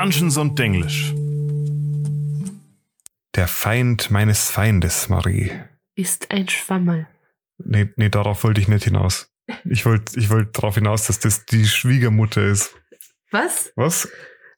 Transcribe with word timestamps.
Dungeons 0.00 0.38
und 0.38 0.58
Denglisch. 0.58 1.12
Der 3.34 3.46
Feind 3.46 4.10
meines 4.10 4.50
Feindes, 4.50 5.10
Marie. 5.10 5.52
Ist 5.94 6.30
ein 6.30 6.48
Schwammerl. 6.48 7.06
Nee, 7.58 7.90
nee, 7.96 8.08
darauf 8.08 8.42
wollte 8.42 8.62
ich 8.62 8.68
nicht 8.68 8.84
hinaus. 8.84 9.30
Ich 9.68 9.84
wollte 9.84 10.18
ich 10.18 10.30
wollte 10.30 10.52
darauf 10.52 10.76
hinaus, 10.76 11.06
dass 11.06 11.18
das 11.18 11.44
die 11.44 11.66
Schwiegermutter 11.66 12.42
ist. 12.46 12.74
Was? 13.30 13.74
Was? 13.76 14.08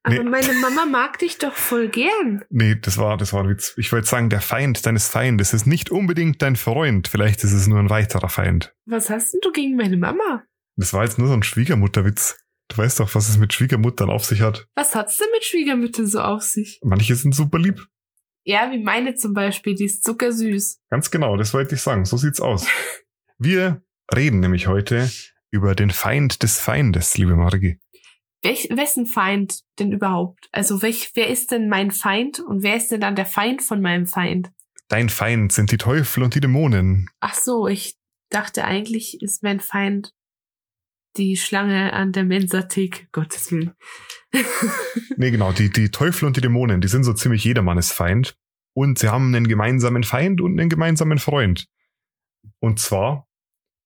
Aber 0.04 0.14
Nee. 0.22 0.30
meine 0.30 0.52
Mama 0.52 0.86
mag 0.86 1.18
dich 1.18 1.38
doch 1.38 1.54
voll 1.56 1.88
gern. 1.88 2.44
Nee, 2.48 2.76
das 2.80 2.96
war, 2.98 3.16
das 3.16 3.32
war 3.32 3.42
ein 3.42 3.48
Witz. 3.50 3.74
Ich 3.78 3.90
wollte 3.90 4.06
sagen, 4.06 4.30
der 4.30 4.42
Feind 4.42 4.86
deines 4.86 5.08
Feindes 5.08 5.52
ist 5.54 5.66
nicht 5.66 5.90
unbedingt 5.90 6.40
dein 6.40 6.54
Freund. 6.54 7.08
Vielleicht 7.08 7.42
ist 7.42 7.52
es 7.52 7.66
nur 7.66 7.80
ein 7.80 7.90
weiterer 7.90 8.28
Feind. 8.28 8.76
Was 8.86 9.10
hast 9.10 9.32
denn 9.32 9.40
du 9.42 9.50
gegen 9.50 9.74
meine 9.74 9.96
Mama? 9.96 10.44
Das 10.76 10.92
war 10.92 11.02
jetzt 11.02 11.18
nur 11.18 11.26
so 11.26 11.34
ein 11.34 11.42
Schwiegermutterwitz. 11.42 12.38
Du 12.72 12.78
weißt 12.78 13.00
doch, 13.00 13.14
was 13.14 13.28
es 13.28 13.36
mit 13.36 13.52
Schwiegermuttern 13.52 14.08
auf 14.08 14.24
sich 14.24 14.40
hat. 14.40 14.66
Was 14.74 14.94
hat's 14.94 15.18
denn 15.18 15.28
mit 15.34 15.44
Schwiegermüttern 15.44 16.06
so 16.06 16.20
auf 16.20 16.42
sich? 16.42 16.80
Manche 16.82 17.14
sind 17.14 17.34
super 17.34 17.58
lieb. 17.58 17.86
Ja, 18.44 18.70
wie 18.72 18.82
meine 18.82 19.14
zum 19.14 19.34
Beispiel, 19.34 19.74
die 19.74 19.84
ist 19.84 20.02
zuckersüß. 20.04 20.80
Ganz 20.88 21.10
genau, 21.10 21.36
das 21.36 21.52
wollte 21.52 21.74
ich 21.74 21.82
sagen. 21.82 22.06
So 22.06 22.16
sieht's 22.16 22.40
aus. 22.40 22.66
Wir 23.38 23.82
reden 24.14 24.40
nämlich 24.40 24.68
heute 24.68 25.10
über 25.50 25.74
den 25.74 25.90
Feind 25.90 26.42
des 26.42 26.58
Feindes, 26.60 27.18
liebe 27.18 27.36
Margie. 27.36 27.78
Welch, 28.42 28.70
wessen 28.70 29.06
Feind 29.06 29.60
denn 29.78 29.92
überhaupt? 29.92 30.48
Also 30.50 30.80
welch, 30.80 31.10
wer 31.14 31.28
ist 31.28 31.50
denn 31.50 31.68
mein 31.68 31.90
Feind 31.90 32.40
und 32.40 32.62
wer 32.62 32.76
ist 32.76 32.90
denn 32.90 33.02
dann 33.02 33.16
der 33.16 33.26
Feind 33.26 33.60
von 33.60 33.82
meinem 33.82 34.06
Feind? 34.06 34.50
Dein 34.88 35.10
Feind 35.10 35.52
sind 35.52 35.72
die 35.72 35.76
Teufel 35.76 36.22
und 36.22 36.34
die 36.34 36.40
Dämonen. 36.40 37.10
Ach 37.20 37.34
so, 37.34 37.68
ich 37.68 37.98
dachte 38.30 38.64
eigentlich 38.64 39.20
ist 39.20 39.42
mein 39.42 39.60
Feind 39.60 40.14
die 41.16 41.36
Schlange 41.36 41.92
an 41.92 42.12
der 42.12 42.24
Mensathek. 42.24 43.08
Gottes 43.12 43.50
Willen. 43.52 43.72
Nee, 45.16 45.30
genau, 45.30 45.52
die, 45.52 45.70
die 45.70 45.90
Teufel 45.90 46.24
und 46.24 46.36
die 46.36 46.40
Dämonen, 46.40 46.80
die 46.80 46.88
sind 46.88 47.04
so 47.04 47.12
ziemlich 47.12 47.44
jedermannes 47.44 47.92
Feind. 47.92 48.36
Und 48.74 48.98
sie 48.98 49.08
haben 49.08 49.34
einen 49.34 49.46
gemeinsamen 49.46 50.04
Feind 50.04 50.40
und 50.40 50.58
einen 50.58 50.70
gemeinsamen 50.70 51.18
Freund. 51.18 51.68
Und 52.58 52.80
zwar 52.80 53.28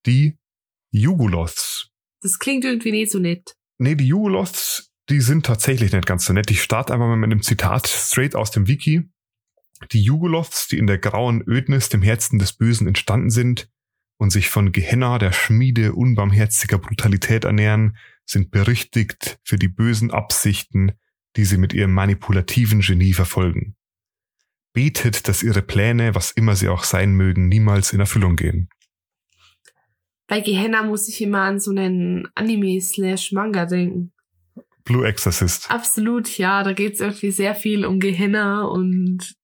die 0.05 0.37
Juguloths. 0.91 1.89
Das 2.21 2.39
klingt 2.39 2.63
irgendwie 2.63 2.91
nicht 2.91 3.11
so 3.11 3.19
nett. 3.19 3.55
Nee, 3.77 3.95
die 3.95 4.07
Juguloths, 4.07 4.89
die 5.09 5.19
sind 5.19 5.45
tatsächlich 5.45 5.91
nicht 5.91 6.05
ganz 6.05 6.25
so 6.25 6.33
nett. 6.33 6.49
Ich 6.49 6.63
starte 6.63 6.93
einfach 6.93 7.07
mal 7.07 7.17
mit 7.17 7.31
einem 7.31 7.43
Zitat 7.43 7.87
straight 7.87 8.35
aus 8.35 8.51
dem 8.51 8.67
Wiki. 8.67 9.09
Die 9.91 10.01
Juguloths, 10.01 10.67
die 10.67 10.77
in 10.77 10.87
der 10.87 10.97
grauen 10.97 11.43
Ödnis 11.45 11.89
dem 11.89 12.01
Herzen 12.01 12.39
des 12.39 12.53
Bösen 12.53 12.87
entstanden 12.87 13.29
sind 13.29 13.69
und 14.17 14.31
sich 14.31 14.49
von 14.49 14.71
Gehenna, 14.71 15.17
der 15.19 15.31
Schmiede 15.31 15.93
unbarmherziger 15.93 16.77
Brutalität 16.77 17.45
ernähren, 17.45 17.97
sind 18.25 18.51
berüchtigt 18.51 19.39
für 19.43 19.57
die 19.57 19.67
bösen 19.67 20.11
Absichten, 20.11 20.91
die 21.35 21.45
sie 21.45 21.57
mit 21.57 21.73
ihrem 21.73 21.93
manipulativen 21.93 22.81
Genie 22.81 23.13
verfolgen. 23.13 23.75
Betet, 24.73 25.27
dass 25.27 25.43
ihre 25.43 25.61
Pläne, 25.61 26.15
was 26.15 26.31
immer 26.31 26.55
sie 26.55 26.67
auch 26.67 26.83
sein 26.83 27.13
mögen, 27.13 27.47
niemals 27.47 27.93
in 27.93 27.99
Erfüllung 27.99 28.35
gehen. 28.35 28.69
Bei 30.27 30.41
Gehenna 30.41 30.83
muss 30.83 31.07
ich 31.07 31.21
immer 31.21 31.41
an 31.41 31.59
so 31.59 31.71
einen 31.71 32.27
Anime-Slash-Manga 32.35 33.65
denken. 33.65 34.11
Blue 34.83 35.07
Exorcist. 35.07 35.71
Absolut, 35.71 36.37
ja. 36.37 36.63
Da 36.63 36.73
geht's 36.73 36.99
irgendwie 36.99 37.31
sehr 37.31 37.55
viel 37.55 37.85
um 37.85 37.99
Gehenna 37.99 38.63
und 38.63 39.36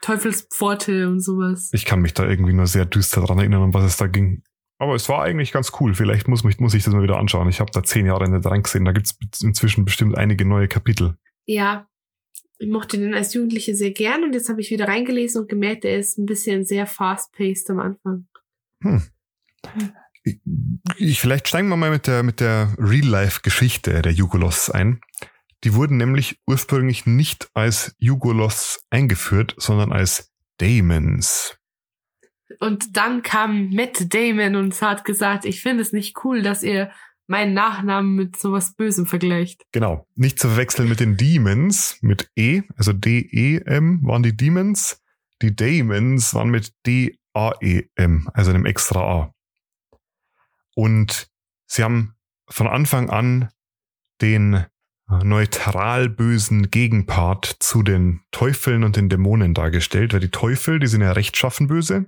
Teufelspforte 0.00 1.08
und 1.08 1.20
sowas. 1.20 1.70
Ich 1.72 1.84
kann 1.84 2.00
mich 2.00 2.14
da 2.14 2.28
irgendwie 2.28 2.52
nur 2.52 2.66
sehr 2.66 2.84
düster 2.84 3.22
dran 3.22 3.38
erinnern, 3.38 3.62
um 3.62 3.74
was 3.74 3.84
es 3.84 3.96
da 3.96 4.06
ging. 4.06 4.42
Aber 4.78 4.94
es 4.94 5.08
war 5.08 5.22
eigentlich 5.22 5.52
ganz 5.52 5.72
cool. 5.80 5.94
Vielleicht 5.94 6.28
muss, 6.28 6.44
mich, 6.44 6.60
muss 6.60 6.74
ich 6.74 6.84
das 6.84 6.94
mal 6.94 7.02
wieder 7.02 7.18
anschauen. 7.18 7.48
Ich 7.48 7.58
habe 7.60 7.72
da 7.72 7.82
zehn 7.82 8.06
Jahre 8.06 8.28
nicht 8.28 8.46
reingesehen. 8.46 8.84
Da 8.84 8.92
gibt's 8.92 9.16
inzwischen 9.42 9.84
bestimmt 9.84 10.16
einige 10.16 10.44
neue 10.44 10.68
Kapitel. 10.68 11.16
Ja, 11.46 11.88
ich 12.58 12.68
mochte 12.68 12.98
den 12.98 13.14
als 13.14 13.34
Jugendliche 13.34 13.74
sehr 13.74 13.92
gern 13.92 14.24
und 14.24 14.34
jetzt 14.34 14.48
habe 14.48 14.60
ich 14.60 14.70
wieder 14.70 14.88
reingelesen 14.88 15.42
und 15.42 15.48
gemerkt, 15.48 15.84
er 15.84 15.98
ist 15.98 16.18
ein 16.18 16.26
bisschen 16.26 16.64
sehr 16.64 16.86
fast-paced 16.86 17.70
am 17.70 17.78
Anfang. 17.78 18.26
Hm. 18.82 19.02
Ich, 20.24 20.40
ich, 20.96 21.20
vielleicht 21.20 21.48
steigen 21.48 21.68
wir 21.68 21.76
mal 21.76 21.90
mit 21.90 22.06
der, 22.06 22.22
mit 22.22 22.40
der 22.40 22.74
Real-Life-Geschichte 22.78 24.02
der 24.02 24.12
Jugoloths 24.12 24.70
ein. 24.70 25.00
Die 25.64 25.74
wurden 25.74 25.96
nämlich 25.96 26.38
ursprünglich 26.46 27.06
nicht 27.06 27.48
als 27.54 27.94
Jugoloths 27.98 28.84
eingeführt, 28.90 29.54
sondern 29.58 29.92
als 29.92 30.32
Daemons. 30.58 31.56
Und 32.60 32.96
dann 32.96 33.22
kam 33.22 33.70
Matt 33.70 34.12
Damon 34.14 34.56
und 34.56 34.80
hat 34.80 35.04
gesagt, 35.04 35.44
ich 35.44 35.60
finde 35.60 35.82
es 35.82 35.92
nicht 35.92 36.24
cool, 36.24 36.42
dass 36.42 36.62
ihr 36.62 36.90
meinen 37.26 37.54
Nachnamen 37.54 38.14
mit 38.14 38.36
sowas 38.36 38.74
Bösem 38.74 39.06
vergleicht. 39.06 39.64
Genau. 39.72 40.06
Nicht 40.14 40.40
zu 40.40 40.48
verwechseln 40.48 40.88
mit 40.88 41.00
den 41.00 41.16
Demons, 41.16 41.98
mit 42.00 42.30
E, 42.36 42.62
also 42.76 42.92
D-E-M 42.92 44.00
waren 44.02 44.22
die 44.22 44.36
Demons. 44.36 45.02
Die 45.42 45.54
Daemons 45.54 46.34
waren 46.34 46.48
mit 46.48 46.72
D-A-E-M, 46.86 48.30
also 48.32 48.50
einem 48.50 48.64
extra 48.64 49.00
A. 49.00 49.34
Und 50.74 51.28
sie 51.66 51.84
haben 51.84 52.14
von 52.48 52.66
Anfang 52.66 53.10
an 53.10 53.50
den 54.20 54.64
neutral 55.24 56.08
bösen 56.08 56.70
Gegenpart 56.70 57.56
zu 57.60 57.82
den 57.82 58.20
Teufeln 58.30 58.84
und 58.84 58.96
den 58.96 59.08
Dämonen 59.08 59.54
dargestellt, 59.54 60.12
weil 60.12 60.20
die 60.20 60.30
Teufel, 60.30 60.78
die 60.78 60.86
sind 60.86 61.00
ja 61.00 61.12
rechtschaffen 61.12 61.66
böse 61.66 62.06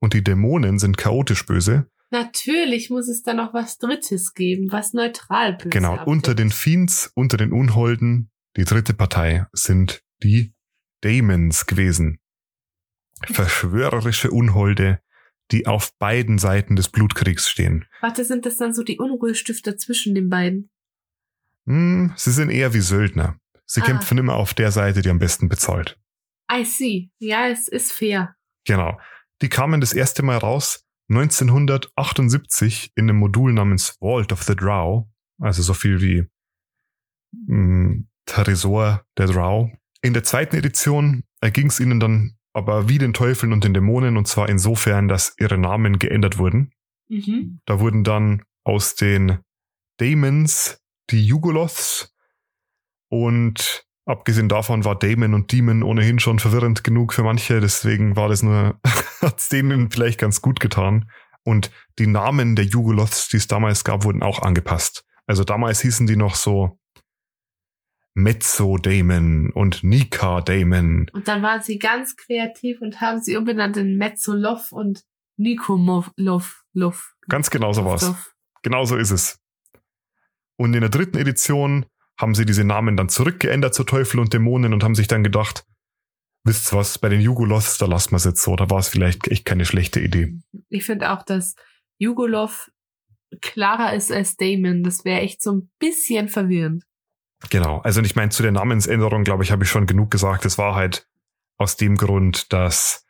und 0.00 0.12
die 0.14 0.22
Dämonen 0.22 0.78
sind 0.78 0.96
chaotisch 0.98 1.46
böse. 1.46 1.86
Natürlich 2.10 2.90
muss 2.90 3.08
es 3.08 3.22
da 3.22 3.34
noch 3.34 3.54
was 3.54 3.78
Drittes 3.78 4.34
geben, 4.34 4.70
was 4.70 4.92
neutral 4.92 5.54
böse 5.54 5.70
Genau, 5.70 5.92
abdeckt. 5.92 6.08
unter 6.08 6.34
den 6.34 6.50
Fiends, 6.50 7.10
unter 7.14 7.36
den 7.36 7.52
Unholden, 7.52 8.30
die 8.56 8.64
dritte 8.64 8.94
Partei 8.94 9.46
sind 9.52 10.02
die 10.22 10.54
Daemons 11.00 11.66
gewesen. 11.66 12.18
Verschwörerische 13.26 14.30
Unholde, 14.30 15.00
die 15.50 15.66
auf 15.66 15.96
beiden 15.98 16.38
Seiten 16.38 16.76
des 16.76 16.88
Blutkriegs 16.88 17.48
stehen. 17.48 17.86
Warte, 18.00 18.24
sind 18.24 18.46
das 18.46 18.56
dann 18.58 18.74
so 18.74 18.82
die 18.82 18.98
Unruhestifter 18.98 19.76
zwischen 19.76 20.14
den 20.14 20.28
beiden? 20.28 20.70
Hm, 21.66 22.12
sie 22.16 22.32
sind 22.32 22.50
eher 22.50 22.74
wie 22.74 22.80
Söldner. 22.80 23.38
Sie 23.66 23.80
Ah. 23.80 23.84
kämpfen 23.84 24.18
immer 24.18 24.34
auf 24.36 24.54
der 24.54 24.70
Seite, 24.70 25.00
die 25.02 25.08
am 25.10 25.18
besten 25.18 25.48
bezahlt. 25.48 25.98
I 26.52 26.64
see. 26.64 27.10
Ja, 27.18 27.48
es 27.48 27.68
ist 27.68 27.92
fair. 27.92 28.34
Genau. 28.66 29.00
Die 29.42 29.48
kamen 29.48 29.80
das 29.80 29.92
erste 29.94 30.22
Mal 30.22 30.36
raus 30.38 30.84
1978 31.10 32.92
in 32.96 33.04
einem 33.08 33.18
Modul 33.18 33.52
namens 33.52 33.96
Vault 34.00 34.32
of 34.32 34.42
the 34.42 34.54
Drow. 34.56 35.06
Also 35.40 35.62
so 35.62 35.74
viel 35.74 36.00
wie 36.00 36.26
mh, 37.46 38.04
Tresor 38.26 39.04
der 39.18 39.26
Drow. 39.26 39.70
In 40.02 40.12
der 40.14 40.22
zweiten 40.24 40.56
Edition 40.56 41.24
erging 41.40 41.68
es 41.68 41.80
ihnen 41.80 42.00
dann 42.00 42.36
aber 42.52 42.88
wie 42.88 42.98
den 42.98 43.12
Teufeln 43.14 43.52
und 43.52 43.64
den 43.64 43.74
Dämonen 43.74 44.16
und 44.16 44.28
zwar 44.28 44.48
insofern, 44.48 45.08
dass 45.08 45.34
ihre 45.38 45.58
Namen 45.58 45.98
geändert 45.98 46.38
wurden. 46.38 46.72
Mhm. 47.08 47.60
Da 47.66 47.80
wurden 47.80 48.04
dann 48.04 48.42
aus 48.64 48.94
den 48.94 49.38
Daemons 49.98 50.78
die 51.10 51.24
Jugoloths 51.24 52.14
und 53.08 53.86
abgesehen 54.06 54.48
davon 54.48 54.84
war 54.84 54.98
Daemon 54.98 55.34
und 55.34 55.52
Demon 55.52 55.82
ohnehin 55.82 56.18
schon 56.18 56.38
verwirrend 56.38 56.84
genug 56.84 57.12
für 57.12 57.22
manche, 57.22 57.60
deswegen 57.60 58.16
war 58.16 58.28
das 58.28 58.42
nur, 58.42 58.78
hat's 59.20 59.48
denen 59.48 59.90
vielleicht 59.90 60.18
ganz 60.18 60.42
gut 60.42 60.60
getan. 60.60 61.10
Und 61.44 61.70
die 61.98 62.06
Namen 62.06 62.56
der 62.56 62.64
Jugoloths, 62.64 63.28
die 63.28 63.36
es 63.36 63.46
damals 63.46 63.84
gab, 63.84 64.04
wurden 64.04 64.22
auch 64.22 64.40
angepasst. 64.40 65.04
Also 65.26 65.44
damals 65.44 65.80
hießen 65.80 66.06
die 66.06 66.16
noch 66.16 66.34
so 66.34 66.78
Mezzo 68.14 68.78
Daemon 68.78 69.50
und 69.50 69.82
Nika 69.82 70.40
Daemon. 70.40 71.10
Und 71.12 71.28
dann 71.28 71.42
waren 71.42 71.62
sie 71.62 71.78
ganz 71.78 72.16
kreativ 72.16 72.80
und 72.80 73.00
haben 73.00 73.20
sie 73.20 73.36
umbenannt 73.36 73.76
in 73.76 73.96
Mezzolov 73.96 74.72
und 74.72 75.04
Nikomov. 75.36 76.12
Ganz 77.28 77.50
genau 77.50 77.72
so 77.72 77.84
war's. 77.84 78.34
Genau 78.62 78.84
so 78.84 78.96
ist 78.96 79.10
es. 79.10 79.43
Und 80.56 80.74
in 80.74 80.80
der 80.80 80.90
dritten 80.90 81.18
Edition 81.18 81.86
haben 82.18 82.34
sie 82.34 82.46
diese 82.46 82.64
Namen 82.64 82.96
dann 82.96 83.08
zurückgeändert 83.08 83.74
zu 83.74 83.84
Teufel 83.84 84.20
und 84.20 84.32
Dämonen 84.32 84.72
und 84.72 84.84
haben 84.84 84.94
sich 84.94 85.08
dann 85.08 85.24
gedacht, 85.24 85.66
wisst's 86.44 86.72
was, 86.72 86.98
bei 86.98 87.08
den 87.08 87.20
Jugoloths, 87.20 87.78
da 87.78 87.86
lassen 87.86 88.12
wir 88.12 88.18
es 88.18 88.24
jetzt 88.24 88.42
so, 88.42 88.54
da 88.54 88.70
war 88.70 88.78
es 88.78 88.88
vielleicht 88.88 89.28
echt 89.28 89.44
keine 89.44 89.64
schlechte 89.64 90.00
Idee. 90.00 90.38
Ich 90.68 90.84
finde 90.84 91.10
auch, 91.10 91.24
dass 91.24 91.54
Jugolov 91.98 92.70
klarer 93.40 93.94
ist 93.94 94.12
als 94.12 94.36
Damon. 94.36 94.82
Das 94.82 95.04
wäre 95.04 95.20
echt 95.20 95.42
so 95.42 95.52
ein 95.52 95.70
bisschen 95.78 96.28
verwirrend. 96.28 96.84
Genau. 97.50 97.80
Also 97.80 98.00
ich 98.00 98.16
meine, 98.16 98.30
zu 98.30 98.42
der 98.42 98.52
Namensänderung, 98.52 99.24
glaube 99.24 99.42
ich, 99.42 99.50
habe 99.50 99.64
ich 99.64 99.70
schon 99.70 99.86
genug 99.86 100.10
gesagt. 100.10 100.44
Es 100.44 100.58
war 100.58 100.74
halt 100.74 101.08
aus 101.58 101.76
dem 101.76 101.96
Grund, 101.96 102.52
dass 102.52 103.03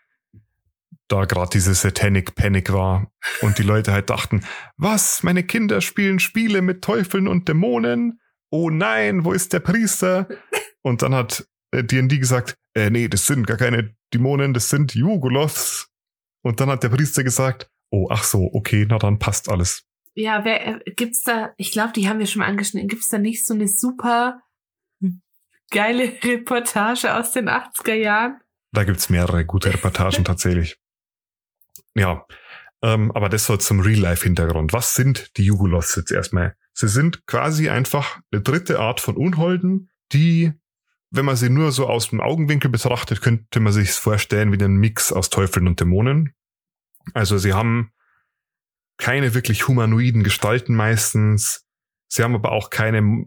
da 1.09 1.25
gerade 1.25 1.51
diese 1.53 1.75
Satanic 1.75 2.35
Panic 2.35 2.73
war 2.73 3.13
und 3.43 3.59
die 3.59 3.63
Leute 3.63 3.93
halt 3.93 4.11
dachten, 4.11 4.43
was, 4.77 5.23
meine 5.23 5.43
Kinder 5.43 5.81
spielen 5.81 6.19
Spiele 6.19 6.63
mit 6.63 6.83
Teufeln 6.83 7.29
und 7.29 7.49
Dämonen? 7.49 8.21
Oh 8.51 8.71
nein, 8.71 9.25
wo 9.25 9.33
ist 9.33 9.53
der 9.53 9.61
Priester? 9.61 10.29
Und 10.83 11.03
dann 11.03 11.15
hat 11.15 11.47
äh, 11.73 11.83
D&D 11.85 12.19
gesagt, 12.19 12.57
äh, 12.75 12.91
nee, 12.91 13.09
das 13.09 13.27
sind 13.27 13.47
gar 13.47 13.57
keine 13.57 13.95
Dämonen, 14.13 14.55
das 14.55 14.71
sind 14.71 14.95
Jugoloths. 14.95 15.89
Und 16.43 16.61
dann 16.61 16.69
hat 16.69 16.83
der 16.83 16.91
Priester 16.91 17.25
gesagt, 17.25 17.71
oh, 17.91 18.09
ach 18.11 18.23
so, 18.23 18.51
okay, 18.53 18.87
na 18.89 18.99
dann 18.99 19.19
passt 19.19 19.49
alles. 19.49 19.85
Ja, 20.15 20.45
wer, 20.45 20.67
äh, 20.67 20.91
gibt's 20.95 21.23
da, 21.23 21.53
ich 21.57 21.73
glaube, 21.73 21.93
die 21.93 22.09
haben 22.09 22.19
wir 22.19 22.27
schon 22.27 22.41
mal 22.41 22.49
angeschnitten, 22.49 22.89
gibt's 22.89 23.09
da 23.09 23.19
nicht 23.19 23.47
so 23.47 23.55
eine 23.55 23.67
super 23.69 24.41
geile 25.71 26.13
Reportage 26.23 27.15
aus 27.15 27.33
den 27.33 27.49
80er 27.49 27.95
Jahren. 27.95 28.41
Da 28.73 28.85
gibt's 28.85 29.11
mehrere 29.11 29.45
gute 29.45 29.73
Reportagen 29.73 30.25
tatsächlich. 30.25 30.77
Ja, 31.95 32.27
ähm, 32.83 33.13
aber 33.13 33.29
das 33.29 33.47
soll 33.47 33.61
zum 33.61 33.81
Real-Life-Hintergrund. 33.81 34.73
Was 34.73 34.95
sind 34.95 35.37
die 35.37 35.45
Juguloths 35.45 35.97
jetzt 35.97 36.13
erstmal? 36.13 36.55
Sie 36.73 36.89
sind 36.89 37.27
quasi 37.27 37.71
einfach 37.71 38.21
eine 38.31 38.43
dritte 38.43 38.81
Art 38.81 39.01
von 39.01 39.17
Unholden, 39.17 39.91
die, 40.13 40.53
wenn 41.11 41.25
man 41.25 41.37
sie 41.37 41.49
nur 41.49 41.73
so 41.73 41.87
aus 41.87 42.11
dem 42.11 42.21
Augenwinkel 42.21 42.71
betrachtet, 42.71 43.23
könnte 43.23 43.61
man 43.61 43.73
sich 43.73 43.93
vorstellen 43.93 44.53
wie 44.53 44.63
ein 44.63 44.77
Mix 44.77 45.13
aus 45.13 45.31
Teufeln 45.31 45.67
und 45.67 45.81
Dämonen. 45.81 46.35
Also 47.15 47.39
sie 47.39 47.53
haben 47.53 47.91
keine 48.97 49.35
wirklich 49.35 49.69
humanoiden 49.69 50.23
Gestalten 50.23 50.75
meistens. 50.75 51.65
Sie 52.09 52.23
haben 52.23 52.35
aber 52.35 52.53
auch 52.53 52.71
keine 52.71 53.27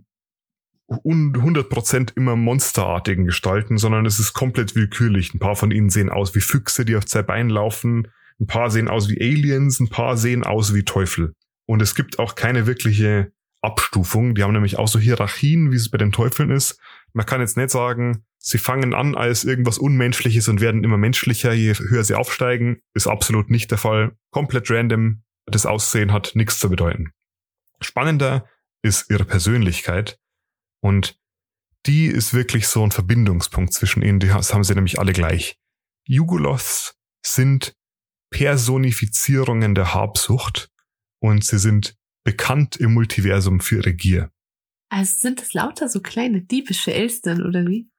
100% 0.90 2.16
immer 2.16 2.36
monsterartigen 2.36 3.26
Gestalten, 3.26 3.78
sondern 3.78 4.06
es 4.06 4.20
ist 4.20 4.34
komplett 4.34 4.76
willkürlich. 4.76 5.34
Ein 5.34 5.40
paar 5.40 5.56
von 5.56 5.72
ihnen 5.72 5.90
sehen 5.90 6.10
aus 6.10 6.34
wie 6.36 6.42
Füchse, 6.42 6.86
die 6.86 6.96
auf 6.96 7.06
zwei 7.06 7.24
Beinen 7.24 7.50
laufen. 7.50 8.08
Ein 8.40 8.48
paar 8.48 8.70
sehen 8.70 8.88
aus 8.88 9.10
wie 9.10 9.20
Aliens, 9.20 9.80
ein 9.80 9.90
paar 9.90 10.18
sehen 10.18 10.44
aus 10.44 10.74
wie 10.74 10.84
Teufel. 10.84 11.34
Und 11.66 11.82
es 11.82 11.96
gibt 11.96 12.20
auch 12.20 12.36
keine 12.36 12.68
wirkliche 12.68 13.32
Abstufung. 13.62 14.36
Die 14.36 14.44
haben 14.44 14.54
nämlich 14.54 14.78
auch 14.78 14.88
so 14.88 15.00
Hierarchien, 15.00 15.72
wie 15.72 15.76
es 15.76 15.90
bei 15.90 15.98
den 15.98 16.12
Teufeln 16.12 16.52
ist. 16.52 16.80
Man 17.14 17.26
kann 17.26 17.42
jetzt 17.42 17.58
nicht 17.58 17.72
sagen, 17.72 18.24
sie 18.38 18.58
fangen 18.58 18.94
an 18.94 19.16
als 19.16 19.44
irgendwas 19.44 19.78
Unmenschliches 19.78 20.48
und 20.48 20.62
werden 20.62 20.84
immer 20.84 20.98
menschlicher, 20.98 21.54
je 21.54 21.74
höher 21.74 22.04
sie 22.04 22.16
aufsteigen. 22.16 22.80
Ist 22.94 23.08
absolut 23.08 23.50
nicht 23.50 23.72
der 23.72 23.78
Fall. 23.78 24.16
Komplett 24.32 24.70
random. 24.70 25.24
Das 25.46 25.66
Aussehen 25.66 26.14
hat 26.14 26.32
nichts 26.36 26.60
zu 26.60 26.70
bedeuten. 26.70 27.12
Spannender 27.82 28.48
ist 28.82 29.10
ihre 29.10 29.26
Persönlichkeit. 29.26 30.20
Und 30.82 31.20
die 31.86 32.08
ist 32.08 32.34
wirklich 32.34 32.68
so 32.68 32.84
ein 32.84 32.92
Verbindungspunkt 32.92 33.74
zwischen 33.74 34.02
ihnen. 34.02 34.20
Die 34.20 34.32
haben 34.32 34.64
sie 34.64 34.76
nämlich 34.76 35.00
alle 35.00 35.14
gleich. 35.14 35.58
Jugoloths 36.06 36.96
sind 37.26 37.76
Personifizierungen 38.30 39.76
der 39.76 39.94
Habsucht 39.94 40.70
und 41.20 41.44
sie 41.44 41.60
sind 41.60 41.98
bekannt 42.24 42.76
im 42.76 42.94
Multiversum 42.94 43.60
für 43.60 43.78
ihre 43.78 43.94
Gier. 43.94 44.32
Also 44.90 45.14
sind 45.20 45.42
das 45.42 45.54
lauter 45.54 45.90
so 45.90 46.02
kleine 46.02 46.42
diebische 46.42 46.94
Elstern 46.94 47.46
oder 47.46 47.66
wie? 47.66 47.90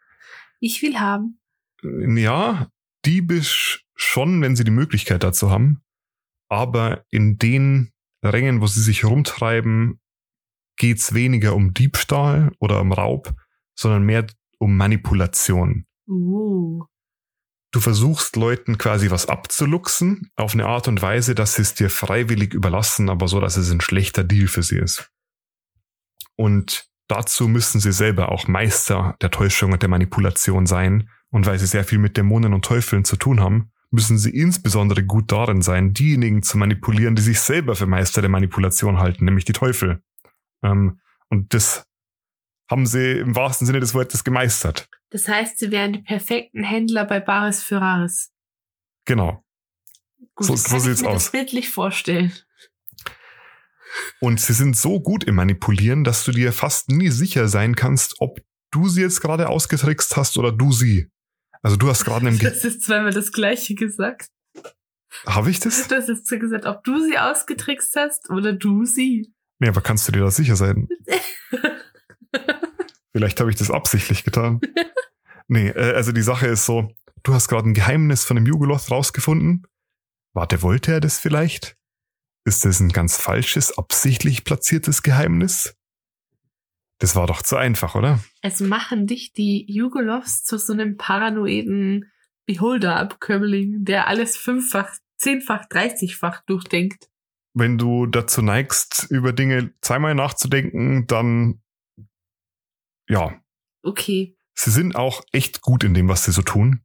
Ich 0.60 0.82
will 0.82 0.98
haben. 0.98 1.40
Ja, 1.82 2.70
diebisch 3.04 3.84
schon, 3.94 4.40
wenn 4.42 4.56
sie 4.56 4.64
die 4.64 4.70
Möglichkeit 4.70 5.22
dazu 5.22 5.50
haben. 5.50 5.82
Aber 6.48 7.04
in 7.10 7.38
den 7.38 7.92
Rängen, 8.22 8.60
wo 8.60 8.66
sie 8.66 8.82
sich 8.82 9.04
rumtreiben, 9.04 10.00
geht's 10.76 11.14
weniger 11.14 11.54
um 11.54 11.74
Diebstahl 11.74 12.52
oder 12.58 12.80
um 12.80 12.92
Raub, 12.92 13.34
sondern 13.74 14.04
mehr 14.04 14.26
um 14.58 14.76
Manipulation. 14.76 15.86
Uh. 16.06 16.84
Du 17.70 17.80
versuchst 17.80 18.36
Leuten 18.36 18.78
quasi 18.78 19.10
was 19.10 19.26
abzuluxen, 19.26 20.30
auf 20.36 20.54
eine 20.54 20.66
Art 20.66 20.88
und 20.88 21.02
Weise, 21.02 21.34
dass 21.34 21.54
sie 21.54 21.62
es 21.62 21.74
dir 21.74 21.90
freiwillig 21.90 22.54
überlassen, 22.54 23.10
aber 23.10 23.28
so, 23.28 23.40
dass 23.40 23.56
es 23.56 23.70
ein 23.70 23.82
schlechter 23.82 24.24
Deal 24.24 24.46
für 24.46 24.62
sie 24.62 24.78
ist. 24.78 25.10
Und 26.36 26.88
dazu 27.08 27.46
müssen 27.46 27.80
sie 27.80 27.92
selber 27.92 28.32
auch 28.32 28.48
Meister 28.48 29.16
der 29.20 29.30
Täuschung 29.30 29.72
und 29.72 29.82
der 29.82 29.90
Manipulation 29.90 30.66
sein. 30.66 31.10
Und 31.30 31.44
weil 31.44 31.58
sie 31.58 31.66
sehr 31.66 31.84
viel 31.84 31.98
mit 31.98 32.16
Dämonen 32.16 32.54
und 32.54 32.64
Teufeln 32.64 33.04
zu 33.04 33.16
tun 33.16 33.40
haben, 33.40 33.70
müssen 33.90 34.18
sie 34.18 34.30
insbesondere 34.30 35.04
gut 35.04 35.30
darin 35.32 35.60
sein, 35.60 35.92
diejenigen 35.92 36.42
zu 36.42 36.56
manipulieren, 36.56 37.16
die 37.16 37.22
sich 37.22 37.40
selber 37.40 37.74
für 37.74 37.86
Meister 37.86 38.22
der 38.22 38.30
Manipulation 38.30 38.98
halten, 38.98 39.24
nämlich 39.24 39.44
die 39.44 39.52
Teufel. 39.52 40.02
Ähm, 40.62 41.00
und 41.28 41.52
das 41.52 41.86
haben 42.70 42.86
sie 42.86 43.18
im 43.18 43.34
wahrsten 43.34 43.66
Sinne 43.66 43.80
des 43.80 43.94
Wortes 43.94 44.24
gemeistert. 44.24 44.88
Das 45.10 45.26
heißt, 45.28 45.58
sie 45.58 45.70
wären 45.70 45.92
die 45.94 46.02
perfekten 46.02 46.62
Händler 46.64 47.04
bei 47.04 47.20
Baris 47.20 47.62
für 47.62 47.80
Rares. 47.80 48.30
Genau. 49.06 49.44
Gut, 50.34 50.46
So- 50.46 50.52
das 50.52 50.62
so 50.64 50.68
kann 50.70 50.80
sieht's 50.80 51.00
ich 51.00 51.06
mir 51.06 51.10
aus. 51.12 51.22
Das 51.24 51.32
bildlich 51.32 51.68
vorstellen. 51.70 52.32
Und 54.20 54.40
sie 54.40 54.52
sind 54.52 54.76
so 54.76 55.00
gut 55.00 55.24
im 55.24 55.36
Manipulieren, 55.36 56.04
dass 56.04 56.24
du 56.24 56.32
dir 56.32 56.52
fast 56.52 56.90
nie 56.90 57.08
sicher 57.08 57.48
sein 57.48 57.74
kannst, 57.74 58.16
ob 58.20 58.40
du 58.70 58.88
sie 58.88 59.00
jetzt 59.00 59.20
gerade 59.22 59.48
ausgetrickst 59.48 60.16
hast 60.16 60.36
oder 60.36 60.52
du 60.52 60.72
sie. 60.72 61.10
Also 61.62 61.76
du 61.76 61.88
hast 61.88 62.04
gerade. 62.04 62.30
Ge 62.30 62.38
Das 62.50 62.64
ist 62.64 62.82
zweimal 62.82 63.12
das 63.12 63.32
Gleiche 63.32 63.74
gesagt. 63.74 64.28
Habe 65.26 65.50
ich 65.50 65.58
das? 65.58 65.88
Du 65.88 65.96
hast 65.96 66.08
jetzt 66.08 66.26
so 66.28 66.38
gesagt, 66.38 66.66
ob 66.66 66.84
du 66.84 67.02
sie 67.02 67.18
ausgetrickst 67.18 67.96
hast 67.96 68.28
oder 68.30 68.52
du 68.52 68.84
sie. 68.84 69.32
Nee, 69.58 69.68
aber 69.68 69.80
kannst 69.80 70.06
du 70.06 70.12
dir 70.12 70.20
da 70.20 70.30
sicher 70.30 70.54
sein? 70.54 70.86
Vielleicht 73.18 73.40
habe 73.40 73.50
ich 73.50 73.56
das 73.56 73.72
absichtlich 73.72 74.22
getan. 74.22 74.60
Nee, 75.50 75.68
äh, 75.68 75.94
also 75.94 76.12
die 76.12 76.20
Sache 76.20 76.46
ist 76.46 76.66
so, 76.66 76.92
du 77.22 77.32
hast 77.32 77.48
gerade 77.48 77.66
ein 77.66 77.72
Geheimnis 77.72 78.22
von 78.22 78.36
dem 78.36 78.44
Jugoloth 78.44 78.90
rausgefunden. 78.90 79.66
Warte, 80.34 80.60
wollte 80.60 80.92
er 80.92 81.00
das 81.00 81.18
vielleicht? 81.18 81.78
Ist 82.44 82.66
das 82.66 82.80
ein 82.80 82.90
ganz 82.90 83.16
falsches, 83.16 83.78
absichtlich 83.78 84.44
platziertes 84.44 85.02
Geheimnis? 85.02 85.74
Das 86.98 87.16
war 87.16 87.26
doch 87.26 87.40
zu 87.40 87.56
einfach, 87.56 87.94
oder? 87.94 88.20
Es 88.42 88.60
machen 88.60 89.06
dich 89.06 89.32
die 89.32 89.64
Jugolovs 89.72 90.44
zu 90.44 90.58
so 90.58 90.74
einem 90.74 90.98
paranoiden 90.98 92.12
Beholder-Abkömmling, 92.44 93.86
der 93.86 94.06
alles 94.06 94.36
fünffach, 94.36 94.90
zehnfach, 95.16 95.64
dreißigfach 95.70 96.42
durchdenkt. 96.44 97.08
Wenn 97.54 97.78
du 97.78 98.04
dazu 98.04 98.42
neigst, 98.42 99.06
über 99.08 99.32
Dinge 99.32 99.72
zweimal 99.80 100.14
nachzudenken, 100.14 101.06
dann 101.06 101.62
ja, 103.08 103.40
Okay. 103.82 104.36
sie 104.54 104.70
sind 104.70 104.96
auch 104.96 105.22
echt 105.32 105.62
gut 105.62 105.84
in 105.84 105.94
dem, 105.94 106.08
was 106.08 106.24
sie 106.24 106.32
so 106.32 106.42
tun. 106.42 106.82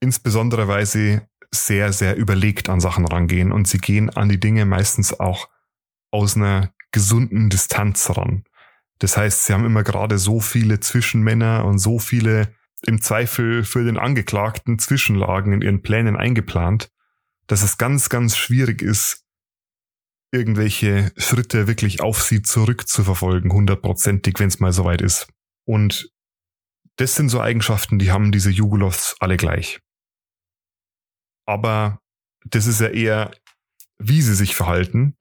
Insbesondere, 0.00 0.68
weil 0.68 0.86
sie 0.86 1.20
sehr, 1.50 1.92
sehr 1.92 2.16
überlegt 2.16 2.68
an 2.68 2.80
Sachen 2.80 3.06
rangehen 3.06 3.52
und 3.52 3.66
sie 3.66 3.78
gehen 3.78 4.10
an 4.10 4.28
die 4.28 4.40
Dinge 4.40 4.66
meistens 4.66 5.18
auch 5.18 5.48
aus 6.10 6.36
einer 6.36 6.72
gesunden 6.92 7.48
Distanz 7.48 8.10
ran. 8.10 8.44
Das 8.98 9.16
heißt, 9.16 9.44
sie 9.44 9.52
haben 9.52 9.64
immer 9.64 9.82
gerade 9.82 10.18
so 10.18 10.40
viele 10.40 10.80
Zwischenmänner 10.80 11.64
und 11.64 11.78
so 11.78 11.98
viele 11.98 12.54
im 12.86 13.00
Zweifel 13.00 13.64
für 13.64 13.84
den 13.84 13.98
Angeklagten 13.98 14.78
Zwischenlagen 14.78 15.52
in 15.52 15.62
ihren 15.62 15.82
Plänen 15.82 16.16
eingeplant, 16.16 16.90
dass 17.46 17.62
es 17.62 17.78
ganz, 17.78 18.08
ganz 18.08 18.36
schwierig 18.36 18.82
ist, 18.82 19.24
irgendwelche 20.32 21.12
Schritte 21.16 21.66
wirklich 21.66 22.00
auf 22.00 22.22
sie 22.22 22.42
zurückzuverfolgen, 22.42 23.52
hundertprozentig, 23.52 24.38
wenn 24.38 24.48
es 24.48 24.60
mal 24.60 24.72
soweit 24.72 25.00
ist. 25.00 25.28
Und 25.66 26.10
das 26.96 27.14
sind 27.14 27.28
so 27.28 27.40
Eigenschaften, 27.40 27.98
die 27.98 28.10
haben 28.10 28.32
diese 28.32 28.50
Juguloths 28.50 29.16
alle 29.20 29.36
gleich. 29.36 29.80
Aber 31.46 32.00
das 32.44 32.66
ist 32.66 32.80
ja 32.80 32.88
eher, 32.88 33.30
wie 33.98 34.22
sie 34.22 34.34
sich 34.34 34.56
verhalten. 34.56 35.16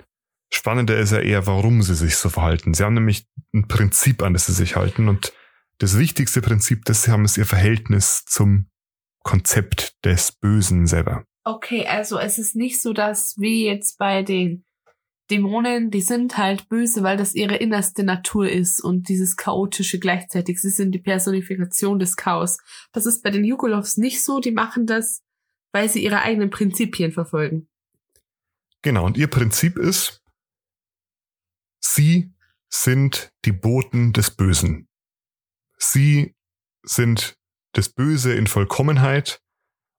Spannender 0.53 0.97
ist 0.97 1.11
ja 1.11 1.19
eher, 1.19 1.47
warum 1.47 1.81
sie 1.81 1.95
sich 1.95 2.15
so 2.15 2.29
verhalten. 2.29 2.73
Sie 2.73 2.83
haben 2.83 2.93
nämlich 2.93 3.27
ein 3.53 3.67
Prinzip, 3.67 4.21
an 4.23 4.33
das 4.33 4.45
sie 4.45 4.53
sich 4.53 4.75
halten. 4.75 5.09
Und 5.09 5.33
das 5.79 5.97
wichtigste 5.97 6.41
Prinzip, 6.41 6.85
das 6.85 7.03
sie 7.03 7.11
haben, 7.11 7.25
ist 7.25 7.37
ihr 7.37 7.45
Verhältnis 7.45 8.23
zum 8.25 8.69
Konzept 9.23 9.95
des 10.05 10.31
Bösen 10.31 10.87
selber. 10.87 11.25
Okay, 11.43 11.85
also 11.87 12.17
es 12.17 12.37
ist 12.37 12.55
nicht 12.55 12.81
so, 12.81 12.93
dass 12.93 13.35
wie 13.37 13.65
jetzt 13.65 13.97
bei 13.97 14.23
den 14.23 14.65
Dämonen, 15.32 15.89
die 15.89 16.01
sind 16.01 16.38
halt 16.38 16.70
böse, 16.70 17.01
weil 17.01 17.17
das 17.17 17.34
ihre 17.34 17.55
innerste 17.55 18.03
Natur 18.03 18.50
ist 18.50 18.79
und 18.79 19.10
dieses 19.10 19.36
Chaotische 19.36 20.00
gleichzeitig. 20.00 20.62
Sie 20.62 20.70
sind 20.70 20.91
die 20.91 21.00
Personifikation 21.00 21.98
des 21.98 22.15
Chaos. 22.15 22.60
Das 22.91 23.05
ist 23.05 23.24
bei 23.24 23.32
den 23.32 23.44
Jugolovs 23.44 23.98
nicht 23.98 24.24
so. 24.24 24.39
Die 24.39 24.51
machen 24.51 24.86
das, 24.86 25.24
weil 25.72 25.89
sie 25.89 26.03
ihre 26.03 26.22
eigenen 26.22 26.51
Prinzipien 26.51 27.12
verfolgen. 27.12 27.67
Genau, 28.84 29.05
und 29.05 29.17
ihr 29.17 29.27
Prinzip 29.27 29.77
ist, 29.77 30.22
sie 31.79 32.32
sind 32.70 33.32
die 33.46 33.51
Boten 33.51 34.13
des 34.13 34.29
Bösen. 34.29 34.88
Sie 35.77 36.36
sind 36.84 37.36
das 37.74 37.89
Böse 37.89 38.36
in 38.36 38.46
Vollkommenheit 38.46 39.41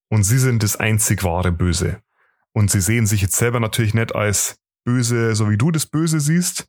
und 0.09 0.23
sie 0.23 0.39
sind 0.39 0.63
das 0.63 0.77
einzig 0.77 1.25
wahre 1.25 1.51
Böse. 1.51 2.01
Und 2.53 2.71
sie 2.71 2.81
sehen 2.81 3.07
sich 3.07 3.23
jetzt 3.23 3.37
selber 3.37 3.59
natürlich 3.59 3.93
nicht 3.93 4.15
als 4.15 4.59
Böse, 4.87 5.35
so 5.35 5.51
wie 5.51 5.59
du 5.59 5.73
das 5.73 5.85
Böse 5.85 6.21
siehst, 6.21 6.67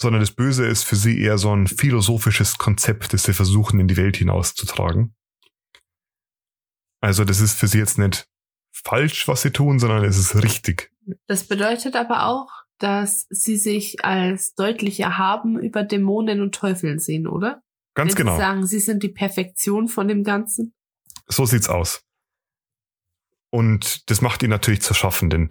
sondern 0.00 0.20
das 0.20 0.32
Böse 0.32 0.66
ist 0.66 0.84
für 0.84 0.96
sie 0.96 1.20
eher 1.20 1.36
so 1.36 1.54
ein 1.54 1.66
philosophisches 1.66 2.56
Konzept, 2.56 3.12
das 3.12 3.24
sie 3.24 3.34
versuchen 3.34 3.78
in 3.78 3.86
die 3.86 3.98
Welt 3.98 4.16
hinauszutragen. 4.16 5.14
Also 7.00 7.24
das 7.24 7.40
ist 7.40 7.54
für 7.54 7.68
sie 7.68 7.78
jetzt 7.78 7.98
nicht 7.98 8.26
falsch, 8.72 9.28
was 9.28 9.42
sie 9.42 9.50
tun, 9.50 9.78
sondern 9.78 10.04
es 10.04 10.16
ist 10.16 10.42
richtig. 10.42 10.90
Das 11.26 11.44
bedeutet 11.44 11.96
aber 11.96 12.26
auch, 12.26 12.48
dass 12.78 13.26
sie 13.28 13.56
sich 13.56 14.04
als 14.04 14.54
deutlich 14.54 15.00
erhaben 15.00 15.58
über 15.58 15.84
Dämonen 15.84 16.40
und 16.40 16.54
Teufeln 16.54 16.98
sehen, 16.98 17.26
oder? 17.26 17.62
Ganz 17.94 18.12
Wenn 18.12 18.24
genau. 18.24 18.34
Sie 18.34 18.40
sagen, 18.40 18.66
sie 18.66 18.80
sind 18.80 19.02
die 19.02 19.08
Perfektion 19.08 19.88
von 19.88 20.08
dem 20.08 20.24
Ganzen. 20.24 20.74
So 21.26 21.44
sieht's 21.44 21.68
aus. 21.68 22.04
Und 23.50 24.08
das 24.10 24.22
macht 24.22 24.42
ihn 24.42 24.50
natürlich 24.50 24.82
zu 24.82 24.94
schaffen, 24.94 25.30
denn 25.30 25.48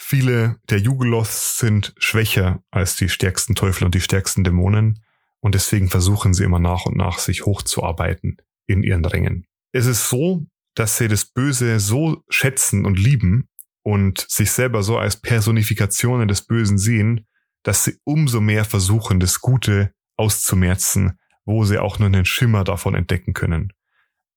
viele 0.00 0.56
der 0.68 0.78
Juguloths 0.78 1.58
sind 1.58 1.94
schwächer 1.98 2.62
als 2.70 2.96
die 2.96 3.08
stärksten 3.08 3.54
Teufel 3.54 3.84
und 3.84 3.94
die 3.94 4.00
stärksten 4.00 4.42
Dämonen. 4.42 5.04
Und 5.40 5.54
deswegen 5.54 5.88
versuchen 5.88 6.34
sie 6.34 6.44
immer 6.44 6.58
nach 6.58 6.86
und 6.86 6.96
nach, 6.96 7.18
sich 7.18 7.46
hochzuarbeiten 7.46 8.38
in 8.66 8.82
ihren 8.82 9.04
Rängen. 9.04 9.46
Es 9.72 9.86
ist 9.86 10.08
so, 10.08 10.46
dass 10.74 10.96
sie 10.96 11.08
das 11.08 11.26
Böse 11.26 11.78
so 11.80 12.22
schätzen 12.28 12.86
und 12.86 12.98
lieben 12.98 13.48
und 13.82 14.26
sich 14.28 14.50
selber 14.50 14.82
so 14.82 14.98
als 14.98 15.16
Personifikationen 15.16 16.28
des 16.28 16.46
Bösen 16.46 16.78
sehen, 16.78 17.26
dass 17.62 17.84
sie 17.84 17.98
umso 18.04 18.40
mehr 18.40 18.64
versuchen, 18.64 19.20
das 19.20 19.40
Gute 19.40 19.92
auszumerzen, 20.16 21.18
wo 21.44 21.64
sie 21.64 21.78
auch 21.78 21.98
nur 21.98 22.06
einen 22.06 22.24
Schimmer 22.24 22.64
davon 22.64 22.94
entdecken 22.94 23.32
können. 23.32 23.72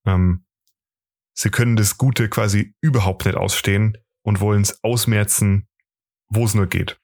Ähm, 0.06 0.44
sie 1.32 1.50
können 1.50 1.76
das 1.76 1.98
Gute 1.98 2.28
quasi 2.28 2.74
überhaupt 2.80 3.24
nicht 3.24 3.36
ausstehen 3.36 3.98
und 4.24 4.40
wollen 4.40 4.62
es 4.62 4.82
ausmerzen, 4.82 5.68
wo 6.28 6.44
es 6.44 6.54
nur 6.54 6.66
geht. 6.66 6.98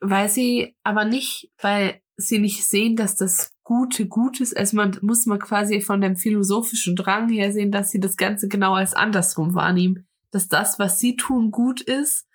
Weil 0.00 0.28
sie 0.28 0.74
aber 0.82 1.04
nicht, 1.04 1.52
weil 1.60 2.00
sie 2.16 2.38
nicht 2.38 2.66
sehen, 2.66 2.96
dass 2.96 3.14
das 3.16 3.52
Gute 3.62 4.06
gut 4.06 4.40
ist. 4.40 4.56
Also 4.56 4.76
man 4.76 4.98
muss 5.02 5.26
man 5.26 5.38
quasi 5.38 5.80
von 5.80 6.00
dem 6.00 6.16
philosophischen 6.16 6.96
Drang 6.96 7.28
her 7.28 7.52
sehen, 7.52 7.70
dass 7.70 7.90
sie 7.90 8.00
das 8.00 8.16
Ganze 8.16 8.48
genau 8.48 8.74
als 8.74 8.94
andersrum 8.94 9.54
wahrnehmen. 9.54 10.06
Dass 10.30 10.48
das, 10.48 10.78
was 10.78 10.98
sie 10.98 11.16
tun, 11.16 11.50
gut 11.50 11.80
ist 11.80 12.26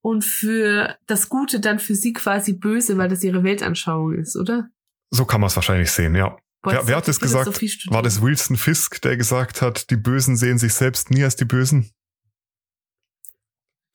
und 0.00 0.24
für 0.24 0.96
das 1.06 1.28
Gute 1.28 1.60
dann 1.60 1.78
für 1.78 1.94
sie 1.94 2.12
quasi 2.12 2.52
böse, 2.54 2.96
weil 2.98 3.08
das 3.08 3.22
ihre 3.22 3.42
Weltanschauung 3.42 4.14
ist, 4.14 4.36
oder? 4.36 4.70
So 5.10 5.24
kann 5.24 5.40
man 5.40 5.48
es 5.48 5.56
wahrscheinlich 5.56 5.90
sehen, 5.90 6.14
ja. 6.14 6.36
Boah, 6.62 6.72
wer, 6.72 6.86
wer 6.88 6.96
hat 6.96 7.08
das 7.08 7.20
gesagt? 7.20 7.46
War 7.90 8.02
das 8.02 8.20
Wilson 8.20 8.56
Fisk, 8.56 9.00
der 9.02 9.16
gesagt 9.16 9.62
hat, 9.62 9.90
die 9.90 9.96
Bösen 9.96 10.36
sehen 10.36 10.58
sich 10.58 10.74
selbst 10.74 11.10
nie 11.10 11.24
als 11.24 11.36
die 11.36 11.44
Bösen? 11.44 11.90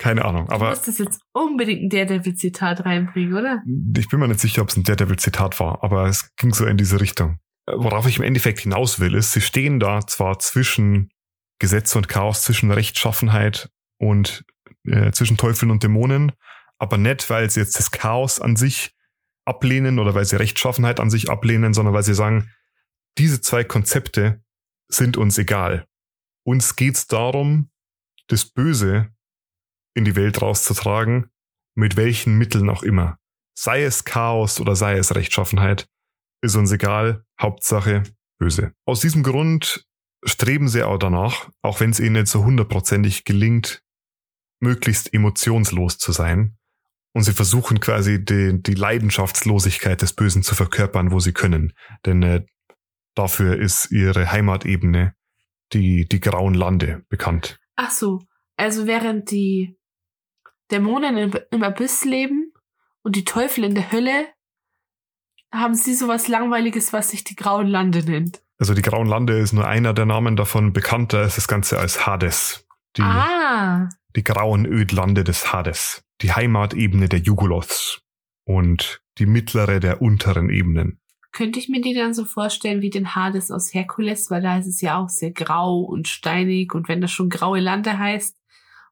Keine 0.04 0.26
Ahnung, 0.26 0.50
aber. 0.50 0.66
Du 0.66 0.72
musst 0.72 0.88
das 0.90 0.98
jetzt 0.98 1.22
unbedingt 1.32 1.84
ein 1.84 1.90
Daredevil-Zitat 1.90 2.84
reinbringen, 2.84 3.36
oder? 3.36 3.64
Ich 3.98 4.10
bin 4.10 4.20
mir 4.20 4.28
nicht 4.28 4.42
sicher, 4.42 4.62
ob 4.62 4.68
es 4.68 4.76
ein 4.76 4.84
Daredevil-Zitat 4.84 5.62
war, 5.62 5.82
aber 5.82 6.08
es 6.08 6.36
ging 6.36 6.54
so 6.54 6.66
in 6.66 6.76
diese 6.76 7.00
Richtung. 7.00 7.40
Worauf 7.68 8.06
ich 8.06 8.18
im 8.18 8.24
Endeffekt 8.24 8.60
hinaus 8.60 9.00
will, 9.00 9.16
ist, 9.16 9.32
sie 9.32 9.40
stehen 9.40 9.80
da 9.80 10.06
zwar 10.06 10.40
zwischen 10.40 11.10
Gesetz 11.58 11.96
und 11.96 12.10
Chaos, 12.10 12.44
zwischen 12.44 12.70
Rechtschaffenheit 12.70 13.70
und 13.98 14.44
äh, 14.86 15.14
zwischen 15.14 15.38
Teufeln 15.38 15.72
und 15.72 15.84
Dämonen, 15.84 16.34
aber 16.80 16.98
nicht, 16.98 17.30
weil 17.30 17.50
sie 17.50 17.62
jetzt 17.62 17.80
das 17.80 17.92
Chaos 17.92 18.42
an 18.42 18.58
sich 18.58 18.94
ablehnen 19.46 20.00
oder 20.00 20.14
weil 20.14 20.26
sie 20.26 20.36
Rechtschaffenheit 20.36 21.00
an 21.00 21.12
sich 21.12 21.30
ablehnen, 21.30 21.74
sondern 21.74 21.94
weil 21.94 22.04
sie 22.04 22.14
sagen, 22.14 22.52
diese 23.18 23.40
zwei 23.40 23.64
Konzepte 23.64 24.44
sind 24.90 25.16
uns 25.16 25.38
egal. 25.38 25.88
Uns 26.46 26.76
geht's 26.76 27.08
darum, 27.08 27.70
das 28.28 28.44
Böse 28.44 29.13
in 29.96 30.06
die 30.06 30.16
Welt 30.16 30.42
rauszutragen, 30.42 31.30
mit 31.76 31.96
welchen 31.96 32.38
Mitteln 32.38 32.70
auch 32.70 32.84
immer. 32.84 33.18
Sei 33.56 33.84
es 33.84 34.04
Chaos 34.04 34.60
oder 34.60 34.76
sei 34.76 34.98
es 34.98 35.16
Rechtschaffenheit, 35.16 35.88
ist 36.42 36.56
uns 36.56 36.72
egal, 36.72 37.24
Hauptsache 37.40 38.04
böse. 38.40 38.74
Aus 38.86 39.00
diesem 39.02 39.24
Grund 39.24 39.86
streben 40.26 40.68
sie 40.68 40.84
auch 40.84 40.98
danach, 40.98 41.50
auch 41.62 41.80
wenn 41.80 41.92
es 41.92 42.00
ihnen 42.00 42.14
nicht 42.14 42.28
so 42.28 42.44
hundertprozentig 42.44 43.24
gelingt, 43.26 43.82
möglichst 44.60 45.14
emotionslos 45.14 45.98
zu 45.98 46.12
sein. 46.12 46.58
Und 47.16 47.24
sie 47.24 47.34
versuchen 47.34 47.80
quasi 47.80 48.24
die, 48.24 48.62
die 48.62 48.74
Leidenschaftslosigkeit 48.74 50.02
des 50.02 50.14
Bösen 50.14 50.42
zu 50.42 50.56
verkörpern, 50.56 51.12
wo 51.12 51.20
sie 51.20 51.34
können. 51.34 51.74
Denn 52.06 52.24
äh, 52.24 52.46
dafür 53.14 53.60
ist 53.60 53.92
ihre 53.92 54.32
Heimatebene, 54.32 55.14
die, 55.74 56.08
die 56.08 56.20
grauen 56.20 56.56
Lande, 56.56 57.06
bekannt. 57.10 57.60
Ach 57.76 57.92
so, 57.92 58.20
also 58.58 58.88
während 58.88 59.30
die 59.30 59.78
Dämonen 60.74 61.32
im, 61.52 61.64
Abyss 61.64 62.04
leben 62.04 62.52
und 63.04 63.16
die 63.16 63.26
Teufel 63.26 63.64
in 63.64 63.76
der 63.76 63.92
Hölle, 63.92 64.28
haben 65.54 65.76
sie 65.76 65.94
sowas 65.94 66.28
Langweiliges, 66.28 66.94
was 66.94 67.12
sich 67.12 67.24
die 67.24 67.36
Grauen 67.36 67.68
Lande 67.68 68.04
nennt. 68.04 68.42
Also 68.58 68.74
die 68.74 68.82
Grauen 68.82 69.08
Lande 69.08 69.38
ist 69.38 69.54
nur 69.54 69.68
einer 69.68 69.94
der 69.94 70.06
Namen 70.06 70.36
davon. 70.36 70.74
Bekannter 70.74 71.24
ist 71.24 71.38
das 71.38 71.48
Ganze 71.48 71.80
als 71.80 72.08
Hades. 72.08 72.68
Die, 72.98 73.02
ah. 73.02 73.90
die 74.16 74.24
grauen 74.24 74.66
Ödlande 74.66 75.24
des 75.24 75.52
Hades. 75.52 76.04
Die 76.22 76.34
Heimatebene 76.34 77.10
der 77.10 77.20
Jugoloths. 77.20 78.02
Und 78.46 79.02
die 79.18 79.26
mittlere 79.26 79.80
der 79.80 80.02
unteren 80.02 80.50
Ebenen. 80.50 81.00
Könnte 81.32 81.60
ich 81.60 81.70
mir 81.70 81.82
die 81.82 81.94
dann 81.94 82.14
so 82.14 82.26
vorstellen 82.26 82.82
wie 82.82 82.90
den 82.90 83.16
Hades 83.16 83.52
aus 83.52 83.74
Herkules, 83.74 84.30
weil 84.30 84.42
da 84.42 84.58
ist 84.58 84.68
es 84.68 84.82
ja 84.82 84.98
auch 84.98 85.10
sehr 85.10 85.32
grau 85.32 85.80
und 85.80 86.08
steinig 86.08 86.74
und 86.74 86.88
wenn 86.88 87.02
das 87.02 87.12
schon 87.12 87.30
graue 87.30 87.60
Lande 87.60 87.98
heißt 87.98 88.38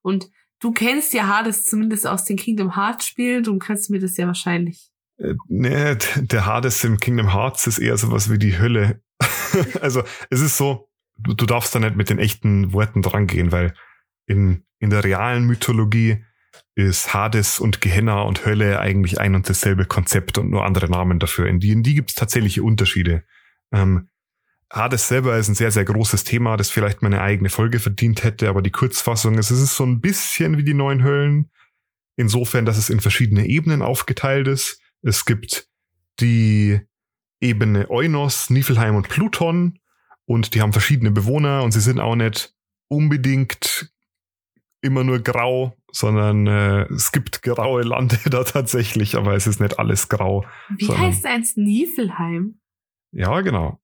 und 0.02 0.30
Du 0.62 0.72
kennst 0.72 1.13
ja 1.13 1.27
Hades 1.27 1.65
zumindest 1.65 2.06
aus 2.08 2.24
den 2.24 2.38
Kingdom 2.38 2.75
Hearts 2.75 3.08
Spielen, 3.08 3.44
du 3.44 3.58
kannst 3.58 3.89
mir 3.89 4.00
das 4.00 4.15
ja 4.18 4.27
wahrscheinlich. 4.27 4.89
Äh, 5.18 5.34
nee, 5.48 5.98
der 6.15 6.46
Hades 6.46 6.84
im 6.84 6.98
Kingdom 6.98 7.34
Hearts 7.34 7.68
ist 7.68 7.80
eher 7.80 7.98
sowas 7.98 8.32
wie 8.32 8.38
die 8.38 8.60
Hölle. 8.60 9.01
also 9.82 10.03
es 10.30 10.39
ist 10.39 10.58
so, 10.58 10.88
du, 11.18 11.34
du 11.34 11.46
darfst 11.46 11.74
da 11.74 11.80
nicht 11.80 11.96
mit 11.96 12.10
den 12.10 12.20
echten 12.20 12.74
Worten 12.74 13.01
drangehen, 13.01 13.51
weil 13.51 13.74
in, 14.27 14.63
in 14.80 14.91
der 14.91 15.03
realen 15.03 15.46
Mythologie 15.46 16.24
ist 16.75 17.13
Hades 17.13 17.60
und 17.60 17.82
Gehenna 17.82 18.22
und 18.22 18.46
Hölle 18.46 18.80
eigentlich 18.80 19.20
ein 19.20 19.36
und 19.36 19.50
dasselbe 19.50 19.86
Konzept 19.86 20.38
und 20.38 20.51
nur 20.51 20.63
andere 20.63 20.89
Namen 20.89 21.18
dafür. 21.18 21.48
In 21.48 21.60
die 21.60 21.96
gibt 21.96 22.12
es 22.12 22.15
tatsächliche 22.15 22.63
Unterschiede. 22.63 23.24
Ähm, 23.74 24.10
Hades 24.72 25.08
selber 25.08 25.38
ist 25.38 25.50
ein 25.50 25.56
sehr, 25.56 25.72
sehr 25.72 25.84
großes 25.84 26.24
Thema, 26.24 26.56
das 26.56 26.70
vielleicht 26.70 27.01
meine 27.01 27.22
eigene 27.22 27.50
Folge 27.50 27.80
verdient 27.80 28.24
hätte, 28.24 28.48
aber 28.48 28.62
die 28.62 28.72
Kurzfassung 28.72 29.38
ist, 29.38 29.51
es 29.51 29.62
ist 29.62 29.75
so 29.75 29.86
ein 29.86 30.00
bisschen 30.00 30.58
wie 30.58 30.63
die 30.63 30.74
neuen 30.74 31.04
Höllen. 31.04 31.51
Insofern, 32.16 32.66
dass 32.66 32.78
es 32.78 32.90
in 32.90 33.00
verschiedene 33.00 33.46
Ebenen 33.48 33.82
aufgeteilt 33.82 34.48
ist. 34.48 34.82
Es 35.01 35.25
gibt 35.25 35.68
die 36.20 36.80
Ebene 37.42 37.90
Eunos, 37.90 38.50
Niflheim 38.50 38.96
und 38.96 39.10
Pluton 39.10 39.80
und 40.25 40.54
die 40.54 40.62
haben 40.62 40.72
verschiedene 40.72 41.12
Bewohner 41.12 41.63
und 41.63 41.72
sie 41.72 41.82
sind 41.82 42.00
auch 42.00 42.16
nicht 42.16 42.54
unbedingt 42.88 43.92
immer 44.82 45.04
nur 45.04 45.20
grau, 45.20 45.75
sondern 45.92 46.48
äh, 46.48 46.84
es 46.94 47.12
gibt 47.12 47.42
graue 47.42 47.84
Lande 47.84 48.18
da 48.30 48.44
tatsächlich, 48.44 49.16
aber 49.16 49.36
es 49.36 49.48
ist 49.48 49.60
nicht 49.60 49.80
alles 49.80 50.08
grau. 50.08 50.46
Wie 50.78 50.88
heißt 50.88 51.25
eins 51.25 51.58
Niflheim? 51.58 52.60
Ja, 53.12 53.42
genau. 53.42 53.81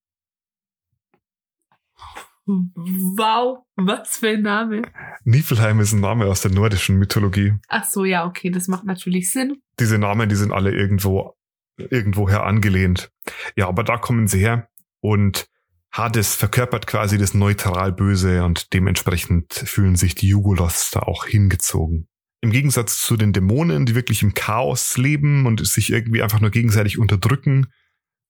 Wow, 2.47 3.65
was 3.75 4.17
für 4.17 4.29
ein 4.29 4.41
Name. 4.41 4.83
Niflheim 5.25 5.81
ist 5.81 5.91
ein 5.91 5.99
Name 5.99 6.27
aus 6.27 6.41
der 6.41 6.51
nordischen 6.51 6.97
Mythologie. 6.97 7.53
Ach 7.67 7.83
so, 7.83 8.05
ja, 8.05 8.25
okay, 8.25 8.49
das 8.49 8.67
macht 8.67 8.85
natürlich 8.85 9.31
Sinn. 9.31 9.57
Diese 9.79 9.97
Namen, 9.97 10.29
die 10.29 10.35
sind 10.35 10.53
alle 10.53 10.71
irgendwo, 10.71 11.35
irgendwoher 11.77 12.45
angelehnt. 12.45 13.11
Ja, 13.55 13.67
aber 13.67 13.83
da 13.83 13.97
kommen 13.97 14.27
sie 14.27 14.39
her 14.39 14.69
und 15.01 15.47
Hades 15.91 16.35
verkörpert 16.35 16.87
quasi 16.87 17.17
das 17.17 17.33
neutral 17.33 17.91
Böse 17.91 18.43
und 18.43 18.73
dementsprechend 18.73 19.53
fühlen 19.53 19.95
sich 19.95 20.15
die 20.15 20.27
Jugolos 20.29 20.91
da 20.91 21.01
auch 21.01 21.25
hingezogen. 21.25 22.07
Im 22.41 22.51
Gegensatz 22.51 22.99
zu 23.01 23.17
den 23.17 23.33
Dämonen, 23.33 23.85
die 23.85 23.95
wirklich 23.95 24.21
im 24.21 24.35
Chaos 24.35 24.97
leben 24.97 25.45
und 25.47 25.65
sich 25.65 25.91
irgendwie 25.91 26.21
einfach 26.21 26.39
nur 26.39 26.51
gegenseitig 26.51 26.99
unterdrücken, 26.99 27.67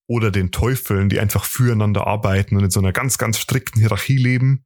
oder 0.07 0.31
den 0.31 0.51
Teufeln, 0.51 1.09
die 1.09 1.19
einfach 1.19 1.45
füreinander 1.45 2.07
arbeiten 2.07 2.55
und 2.57 2.63
in 2.63 2.71
so 2.71 2.79
einer 2.79 2.93
ganz, 2.93 3.17
ganz 3.17 3.39
strikten 3.39 3.79
Hierarchie 3.79 4.17
leben, 4.17 4.65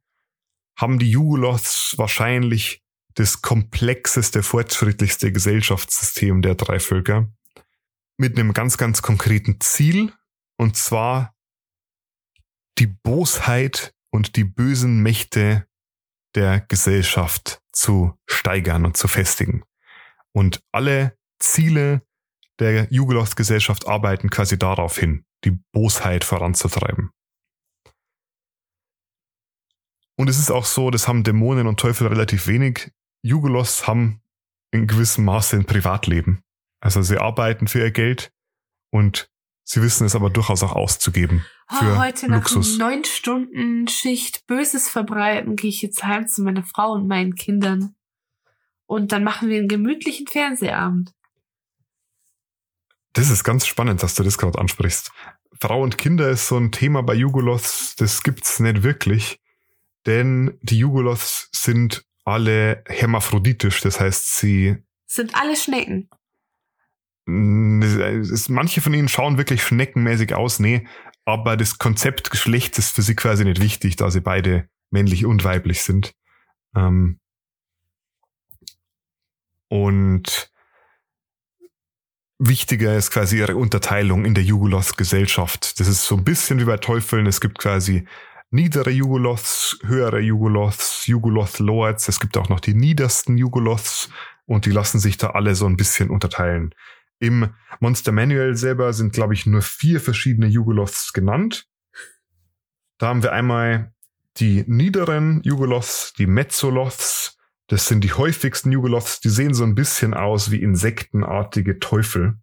haben 0.78 0.98
die 0.98 1.10
Jugoloths 1.10 1.94
wahrscheinlich 1.98 2.82
das 3.14 3.42
komplexeste, 3.42 4.42
fortschrittlichste 4.42 5.32
Gesellschaftssystem 5.32 6.42
der 6.42 6.54
drei 6.54 6.80
Völker 6.80 7.30
mit 8.16 8.38
einem 8.38 8.52
ganz, 8.52 8.78
ganz 8.78 9.02
konkreten 9.02 9.60
Ziel, 9.60 10.12
und 10.56 10.76
zwar 10.76 11.34
die 12.78 12.86
Bosheit 12.86 13.94
und 14.10 14.36
die 14.36 14.44
bösen 14.44 15.02
Mächte 15.02 15.66
der 16.34 16.60
Gesellschaft 16.60 17.60
zu 17.72 18.18
steigern 18.26 18.86
und 18.86 18.96
zu 18.96 19.08
festigen. 19.08 19.64
Und 20.32 20.62
alle 20.72 21.18
Ziele 21.38 22.02
der 22.62 22.86
Jugoloth-Gesellschaft 22.90 23.86
arbeiten 23.86 24.30
quasi 24.30 24.58
darauf 24.58 24.96
hin 24.98 25.24
die 25.44 25.58
Bosheit 25.72 26.24
voranzutreiben. 26.24 27.10
Und 30.16 30.28
es 30.28 30.38
ist 30.38 30.50
auch 30.50 30.64
so, 30.64 30.90
das 30.90 31.08
haben 31.08 31.24
Dämonen 31.24 31.66
und 31.66 31.80
Teufel 31.80 32.06
relativ 32.06 32.46
wenig. 32.46 32.92
Jugolos 33.22 33.86
haben 33.86 34.20
in 34.70 34.86
gewissem 34.86 35.24
Maße 35.24 35.56
ein 35.56 35.64
Privatleben. 35.64 36.42
Also 36.80 37.02
sie 37.02 37.18
arbeiten 37.18 37.66
für 37.66 37.80
ihr 37.80 37.90
Geld 37.90 38.30
und 38.92 39.28
sie 39.64 39.82
wissen 39.82 40.06
es 40.06 40.14
aber 40.14 40.30
durchaus 40.30 40.62
auch 40.62 40.72
auszugeben. 40.72 41.44
Oh, 41.70 41.76
für 41.76 41.92
oh, 41.92 41.98
heute 41.98 42.26
Luxus. 42.26 42.78
nach 42.78 42.90
neun 42.90 43.04
Stunden 43.04 43.88
Schicht 43.88 44.46
Böses 44.46 44.88
verbreiten, 44.88 45.56
gehe 45.56 45.70
ich 45.70 45.82
jetzt 45.82 46.04
heim 46.04 46.26
zu 46.26 46.42
meiner 46.42 46.64
Frau 46.64 46.92
und 46.92 47.08
meinen 47.08 47.34
Kindern. 47.34 47.94
Und 48.86 49.12
dann 49.12 49.24
machen 49.24 49.48
wir 49.48 49.58
einen 49.58 49.68
gemütlichen 49.68 50.26
Fernsehabend. 50.26 51.12
Das 53.12 53.30
ist 53.30 53.44
ganz 53.44 53.66
spannend, 53.66 54.02
dass 54.02 54.14
du 54.14 54.22
das 54.22 54.38
gerade 54.38 54.58
ansprichst. 54.58 55.12
Frau 55.60 55.82
und 55.82 55.98
Kinder 55.98 56.28
ist 56.30 56.48
so 56.48 56.56
ein 56.56 56.72
Thema 56.72 57.02
bei 57.02 57.14
Jugoloths, 57.14 57.94
das 57.96 58.22
gibt's 58.22 58.58
nicht 58.58 58.82
wirklich. 58.82 59.38
Denn 60.06 60.58
die 60.62 60.78
Jugoloths 60.78 61.48
sind 61.52 62.04
alle 62.24 62.82
hermaphroditisch, 62.86 63.80
das 63.80 64.00
heißt, 64.00 64.36
sie 64.36 64.76
sind 65.06 65.34
alle 65.34 65.56
Schnecken. 65.56 66.08
manche 67.24 68.80
von 68.80 68.94
ihnen 68.94 69.08
schauen 69.08 69.38
wirklich 69.38 69.62
schneckenmäßig 69.62 70.34
aus, 70.34 70.58
nee, 70.58 70.88
aber 71.24 71.56
das 71.56 71.78
Konzept 71.78 72.30
Geschlecht 72.30 72.78
ist 72.78 72.94
für 72.94 73.02
sie 73.02 73.14
quasi 73.14 73.44
nicht 73.44 73.60
wichtig, 73.60 73.96
da 73.96 74.10
sie 74.10 74.20
beide 74.20 74.68
männlich 74.90 75.24
und 75.24 75.44
weiblich 75.44 75.82
sind. 75.82 76.14
Ähm, 76.74 77.20
und 79.68 80.51
wichtiger 82.48 82.96
ist 82.96 83.12
quasi 83.12 83.38
ihre 83.38 83.56
Unterteilung 83.56 84.24
in 84.24 84.34
der 84.34 84.42
Juguloth-Gesellschaft. 84.42 85.78
Das 85.78 85.86
ist 85.86 86.04
so 86.04 86.16
ein 86.16 86.24
bisschen 86.24 86.58
wie 86.60 86.64
bei 86.64 86.76
Teufeln. 86.76 87.26
Es 87.26 87.40
gibt 87.40 87.58
quasi 87.58 88.06
niedere 88.50 88.90
Jugoloths, 88.90 89.78
höhere 89.84 90.20
Jugoloths, 90.20 91.06
Jugoloth-Lords. 91.06 92.08
Es 92.08 92.18
gibt 92.18 92.36
auch 92.36 92.48
noch 92.48 92.60
die 92.60 92.74
niedersten 92.74 93.38
Jugoloths 93.38 94.10
und 94.46 94.66
die 94.66 94.72
lassen 94.72 94.98
sich 94.98 95.16
da 95.16 95.30
alle 95.30 95.54
so 95.54 95.66
ein 95.66 95.76
bisschen 95.76 96.10
unterteilen. 96.10 96.74
Im 97.20 97.54
Monster 97.78 98.10
Manual 98.10 98.56
selber 98.56 98.92
sind, 98.92 99.12
glaube 99.12 99.34
ich, 99.34 99.46
nur 99.46 99.62
vier 99.62 100.00
verschiedene 100.00 100.48
Jugoloths 100.48 101.12
genannt. 101.12 101.68
Da 102.98 103.06
haben 103.06 103.22
wir 103.22 103.32
einmal 103.32 103.92
die 104.38 104.64
niederen 104.66 105.40
Jugoloths, 105.44 106.12
die 106.18 106.26
Mezzoloths. 106.26 107.38
Das 107.68 107.86
sind 107.86 108.02
die 108.02 108.12
häufigsten 108.12 108.72
Jugoloths. 108.72 109.20
Die 109.20 109.28
sehen 109.28 109.54
so 109.54 109.64
ein 109.64 109.74
bisschen 109.74 110.14
aus 110.14 110.50
wie 110.50 110.62
insektenartige 110.62 111.78
Teufel. 111.78 112.38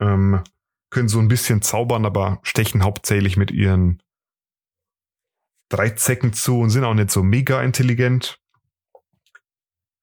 Ähm, 0.00 0.42
können 0.90 1.08
so 1.08 1.18
ein 1.18 1.28
bisschen 1.28 1.60
zaubern, 1.60 2.06
aber 2.06 2.40
stechen 2.42 2.82
hauptsächlich 2.82 3.36
mit 3.36 3.50
ihren 3.50 4.02
Dreizecken 5.68 6.32
zu 6.32 6.60
und 6.60 6.70
sind 6.70 6.84
auch 6.84 6.94
nicht 6.94 7.10
so 7.10 7.22
mega 7.22 7.62
intelligent. 7.62 8.40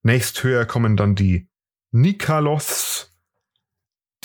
Nächst 0.03 0.43
höher 0.43 0.65
kommen 0.65 0.98
dann 0.98 1.15
die 1.15 1.48
Nikaloths 1.91 3.12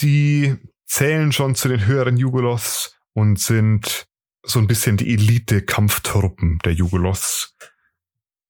die 0.01 0.57
zählen 0.85 1.33
schon 1.33 1.55
zu 1.55 1.69
den 1.69 1.87
höheren 1.87 2.17
Jugoloths 2.17 2.97
und 3.13 3.39
sind 3.39 4.07
so 4.43 4.59
ein 4.59 4.67
bisschen 4.67 4.97
die 4.97 5.13
Elite-Kampftruppen 5.13 6.59
der 6.65 6.73
Jugoloths. 6.73 7.57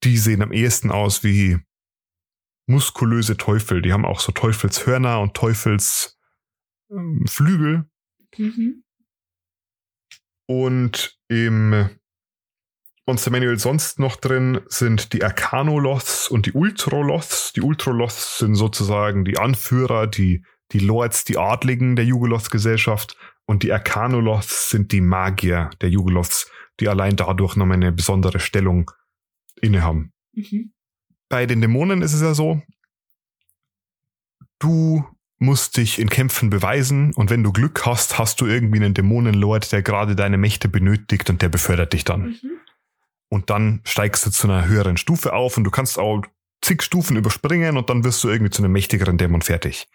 Die 0.04 0.18
sehen 0.18 0.42
am 0.42 0.52
ehesten 0.52 0.90
aus 0.90 1.24
wie 1.24 1.58
muskulöse 2.66 3.36
Teufel. 3.36 3.82
Die 3.82 3.92
haben 3.92 4.04
auch 4.04 4.20
so 4.20 4.32
Teufelshörner 4.32 5.20
und 5.20 5.34
Teufelsflügel. 5.34 6.16
Ähm, 6.88 7.90
mhm. 8.38 8.84
Und 10.48 11.18
im 11.28 11.90
Monster 13.06 13.30
Manual 13.30 13.58
sonst 13.58 13.98
noch 14.00 14.16
drin 14.16 14.60
sind 14.66 15.12
die 15.12 15.22
Arcanoloths 15.22 16.28
und 16.28 16.46
die 16.46 16.52
Ultroloths. 16.52 17.52
Die 17.52 17.60
Ultroloths 17.60 18.38
sind 18.38 18.56
sozusagen 18.56 19.24
die 19.24 19.38
Anführer, 19.38 20.06
die 20.06 20.44
die 20.72 20.80
Lords, 20.80 21.24
die 21.24 21.38
Adligen 21.38 21.94
der 21.94 22.04
Jugoloths-Gesellschaft 22.04 23.16
und 23.46 23.62
die 23.62 23.72
Arcanoloths 23.72 24.70
sind 24.70 24.90
die 24.90 25.00
Magier 25.00 25.70
der 25.80 25.90
Jugoloths, 25.90 26.50
die 26.80 26.88
allein 26.88 27.14
dadurch 27.14 27.54
noch 27.54 27.70
eine 27.70 27.92
besondere 27.92 28.40
Stellung 28.40 28.90
innehaben. 29.60 30.12
Mhm. 30.32 30.72
Bei 31.28 31.46
den 31.46 31.60
Dämonen 31.60 32.02
ist 32.02 32.12
es 32.12 32.22
ja 32.22 32.34
so, 32.34 32.62
du 34.58 35.04
musst 35.38 35.76
dich 35.76 35.98
in 35.98 36.08
Kämpfen 36.08 36.50
beweisen 36.50 37.12
und 37.14 37.30
wenn 37.30 37.42
du 37.42 37.52
Glück 37.52 37.84
hast, 37.84 38.18
hast 38.18 38.40
du 38.40 38.46
irgendwie 38.46 38.78
einen 38.78 38.94
Dämonenlord, 38.94 39.70
der 39.72 39.82
gerade 39.82 40.16
deine 40.16 40.38
Mächte 40.38 40.68
benötigt 40.68 41.28
und 41.28 41.42
der 41.42 41.48
befördert 41.48 41.92
dich 41.92 42.04
dann. 42.04 42.28
Mhm. 42.28 42.60
Und 43.28 43.50
dann 43.50 43.80
steigst 43.84 44.24
du 44.24 44.30
zu 44.30 44.46
einer 44.46 44.66
höheren 44.66 44.96
Stufe 44.96 45.32
auf 45.32 45.56
und 45.56 45.64
du 45.64 45.70
kannst 45.70 45.98
auch 45.98 46.22
zig 46.62 46.82
Stufen 46.82 47.16
überspringen 47.16 47.76
und 47.76 47.90
dann 47.90 48.04
wirst 48.04 48.22
du 48.24 48.28
irgendwie 48.28 48.50
zu 48.50 48.62
einem 48.62 48.72
mächtigeren 48.72 49.18
Dämon 49.18 49.42
fertig. 49.42 49.88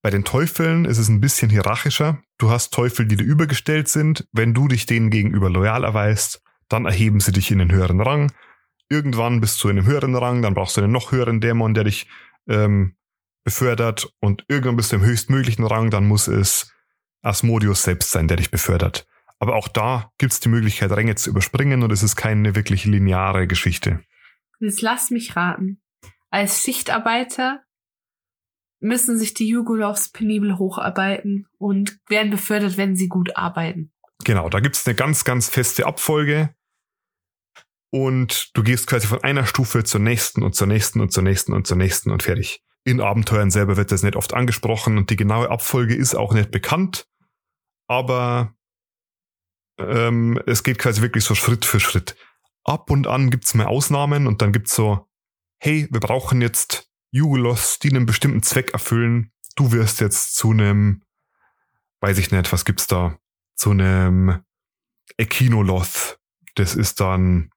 Bei 0.00 0.10
den 0.10 0.24
Teufeln 0.24 0.84
ist 0.84 0.98
es 0.98 1.08
ein 1.08 1.20
bisschen 1.20 1.50
hierarchischer. 1.50 2.22
Du 2.38 2.50
hast 2.50 2.72
Teufel, 2.72 3.06
die 3.06 3.16
dir 3.16 3.24
übergestellt 3.24 3.88
sind. 3.88 4.26
Wenn 4.32 4.54
du 4.54 4.68
dich 4.68 4.86
denen 4.86 5.10
gegenüber 5.10 5.50
loyal 5.50 5.82
erweist, 5.82 6.40
dann 6.68 6.84
erheben 6.84 7.20
sie 7.20 7.32
dich 7.32 7.50
in 7.50 7.58
den 7.58 7.72
höheren 7.72 8.00
Rang. 8.00 8.32
Irgendwann 8.88 9.40
bist 9.40 9.62
du 9.62 9.68
in 9.68 9.78
einem 9.78 9.86
höheren 9.86 10.14
Rang, 10.14 10.42
dann 10.42 10.54
brauchst 10.54 10.76
du 10.76 10.80
einen 10.80 10.92
noch 10.92 11.12
höheren 11.12 11.40
Dämon, 11.40 11.74
der 11.74 11.84
dich 11.84 12.08
ähm, 12.48 12.96
befördert. 13.44 14.12
Und 14.20 14.44
irgendwann 14.48 14.76
bist 14.76 14.92
du 14.92 14.96
im 14.96 15.02
höchstmöglichen 15.02 15.64
Rang, 15.64 15.90
dann 15.90 16.06
muss 16.06 16.28
es 16.28 16.72
Asmodius 17.22 17.82
selbst 17.82 18.10
sein, 18.10 18.28
der 18.28 18.36
dich 18.36 18.50
befördert. 18.50 19.06
Aber 19.38 19.54
auch 19.54 19.68
da 19.68 20.10
gibt 20.18 20.32
es 20.32 20.40
die 20.40 20.48
Möglichkeit, 20.48 20.90
Ränge 20.90 21.14
zu 21.14 21.30
überspringen 21.30 21.82
und 21.82 21.92
es 21.92 22.02
ist 22.02 22.16
keine 22.16 22.54
wirklich 22.54 22.84
lineare 22.84 23.46
Geschichte. 23.46 24.02
Jetzt 24.60 24.82
lass 24.82 25.10
mich 25.10 25.36
raten. 25.36 25.80
Als 26.30 26.62
Schichtarbeiter 26.62 27.62
müssen 28.80 29.18
sich 29.18 29.34
die 29.34 29.48
Jugoloths 29.48 30.10
penibel 30.10 30.58
hocharbeiten 30.58 31.46
und 31.58 31.98
werden 32.08 32.30
befördert, 32.30 32.76
wenn 32.76 32.96
sie 32.96 33.08
gut 33.08 33.36
arbeiten. 33.36 33.92
Genau, 34.24 34.48
da 34.48 34.60
gibt's 34.60 34.86
eine 34.86 34.96
ganz, 34.96 35.24
ganz 35.24 35.48
feste 35.48 35.86
Abfolge. 35.86 36.54
Und 37.90 38.50
du 38.54 38.62
gehst 38.62 38.86
quasi 38.86 39.06
von 39.06 39.22
einer 39.24 39.46
Stufe 39.46 39.84
zur 39.84 40.00
nächsten 40.00 40.42
und 40.42 40.54
zur 40.54 40.66
nächsten 40.66 41.00
und 41.00 41.12
zur 41.12 41.22
nächsten 41.22 41.52
und 41.52 41.66
zur 41.66 41.76
nächsten 41.76 42.10
und 42.10 42.22
fertig. 42.22 42.62
In 42.84 43.00
Abenteuern 43.00 43.50
selber 43.50 43.76
wird 43.76 43.92
das 43.92 44.02
nicht 44.02 44.16
oft 44.16 44.34
angesprochen 44.34 44.98
und 44.98 45.10
die 45.10 45.16
genaue 45.16 45.50
Abfolge 45.50 45.94
ist 45.94 46.14
auch 46.14 46.32
nicht 46.32 46.50
bekannt. 46.50 47.06
Aber 47.86 48.54
ähm, 49.78 50.40
es 50.46 50.62
geht 50.62 50.78
quasi 50.78 51.00
wirklich 51.02 51.24
so 51.24 51.34
Schritt 51.34 51.64
für 51.64 51.80
Schritt. 51.80 52.16
Ab 52.64 52.90
und 52.90 53.06
an 53.06 53.30
gibt's 53.30 53.54
mal 53.54 53.66
Ausnahmen 53.66 54.26
und 54.26 54.42
dann 54.42 54.52
gibt's 54.52 54.74
so, 54.74 55.08
hey, 55.58 55.88
wir 55.90 56.00
brauchen 56.00 56.42
jetzt 56.42 56.90
Jugulos, 57.10 57.78
die 57.78 57.90
einen 57.90 58.06
bestimmten 58.06 58.42
Zweck 58.42 58.72
erfüllen. 58.72 59.32
Du 59.56 59.72
wirst 59.72 60.00
jetzt 60.00 60.36
zu 60.36 60.50
einem, 60.50 61.02
weiß 62.00 62.18
ich 62.18 62.30
nicht, 62.30 62.52
was 62.52 62.64
gibt's 62.64 62.86
da, 62.86 63.18
zu 63.54 63.70
einem 63.70 64.42
Ekinoloth. 65.16 66.18
Das 66.54 66.74
ist 66.74 67.00
dann 67.00 67.50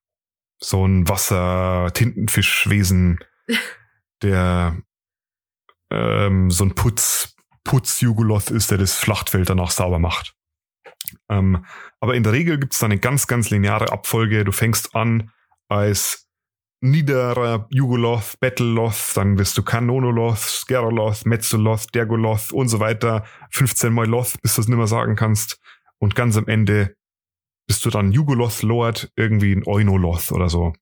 so 0.62 0.86
ein 0.86 1.08
Wasser-Tintenfischwesen, 1.08 3.18
der 4.22 4.76
ähm, 5.90 6.50
so 6.50 6.64
ein 6.64 6.74
Putz, 6.74 7.34
Putz-Jugoloth 7.64 8.50
ist, 8.50 8.70
der 8.70 8.78
das 8.78 8.98
Schlachtfeld 9.00 9.50
danach 9.50 9.70
sauber 9.70 9.98
macht. 9.98 10.34
Ähm, 11.28 11.66
aber 12.00 12.14
in 12.14 12.22
der 12.22 12.32
Regel 12.32 12.58
gibt's 12.58 12.78
da 12.78 12.86
eine 12.86 12.98
ganz, 12.98 13.26
ganz 13.26 13.50
lineare 13.50 13.92
Abfolge. 13.92 14.44
Du 14.44 14.52
fängst 14.52 14.94
an 14.94 15.30
als 15.68 16.28
niederer 16.80 17.66
Jugoloth, 17.70 18.40
Battleloth, 18.40 19.12
dann 19.14 19.36
bist 19.36 19.56
du 19.56 19.62
Kanonoloth, 19.62 20.38
Skeroloth, 20.38 21.24
Metzoloth, 21.26 21.94
Dergoloth 21.94 22.52
und 22.52 22.68
so 22.68 22.80
weiter. 22.80 23.24
15 23.50 23.92
mal 23.92 24.06
Loth, 24.06 24.40
bis 24.42 24.56
du 24.56 24.62
es 24.62 24.68
nicht 24.68 24.76
mehr 24.76 24.86
sagen 24.86 25.16
kannst. 25.16 25.60
Und 25.98 26.16
ganz 26.16 26.36
am 26.36 26.48
Ende 26.48 26.96
bist 27.66 27.84
du 27.84 27.90
dann 27.90 28.12
Jugoloth 28.12 28.62
Lord, 28.62 29.12
irgendwie 29.16 29.52
ein 29.52 29.66
Oinoloth 29.66 30.32
oder 30.32 30.48
so. 30.48 30.72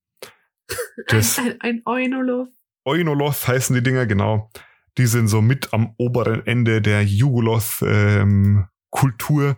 Das 1.09 1.39
ein, 1.39 1.61
ein, 1.61 1.83
Oinoloth. 1.85 2.49
Oinoloth 2.85 3.49
heißen 3.49 3.75
die 3.75 3.83
Dinger, 3.83 4.07
genau. 4.07 4.51
Die 4.99 5.07
sind 5.07 5.29
so 5.29 5.41
mit 5.41 5.73
am 5.73 5.95
oberen 5.99 6.45
Ende 6.47 6.83
der 6.83 7.05
Jugoloth-Kultur. 7.05 9.45
Ähm, 9.45 9.57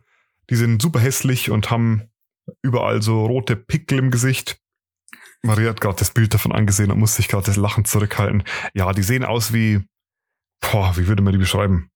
die 0.50 0.56
sind 0.56 0.82
super 0.82 1.00
hässlich 1.00 1.50
und 1.50 1.70
haben 1.70 2.10
überall 2.62 3.02
so 3.02 3.24
rote 3.24 3.56
Pickel 3.56 3.98
im 3.98 4.10
Gesicht. 4.10 4.60
Maria 5.42 5.70
hat 5.70 5.80
gerade 5.80 5.98
das 5.98 6.12
Bild 6.12 6.34
davon 6.34 6.52
angesehen 6.52 6.90
und 6.90 6.98
musste 6.98 7.16
sich 7.16 7.28
gerade 7.28 7.46
das 7.46 7.56
Lachen 7.56 7.84
zurückhalten. 7.84 8.44
Ja, 8.74 8.92
die 8.92 9.02
sehen 9.02 9.24
aus 9.24 9.52
wie, 9.52 9.80
boah, 10.60 10.96
wie 10.96 11.08
würde 11.08 11.22
man 11.22 11.32
die 11.32 11.38
beschreiben? 11.38 11.90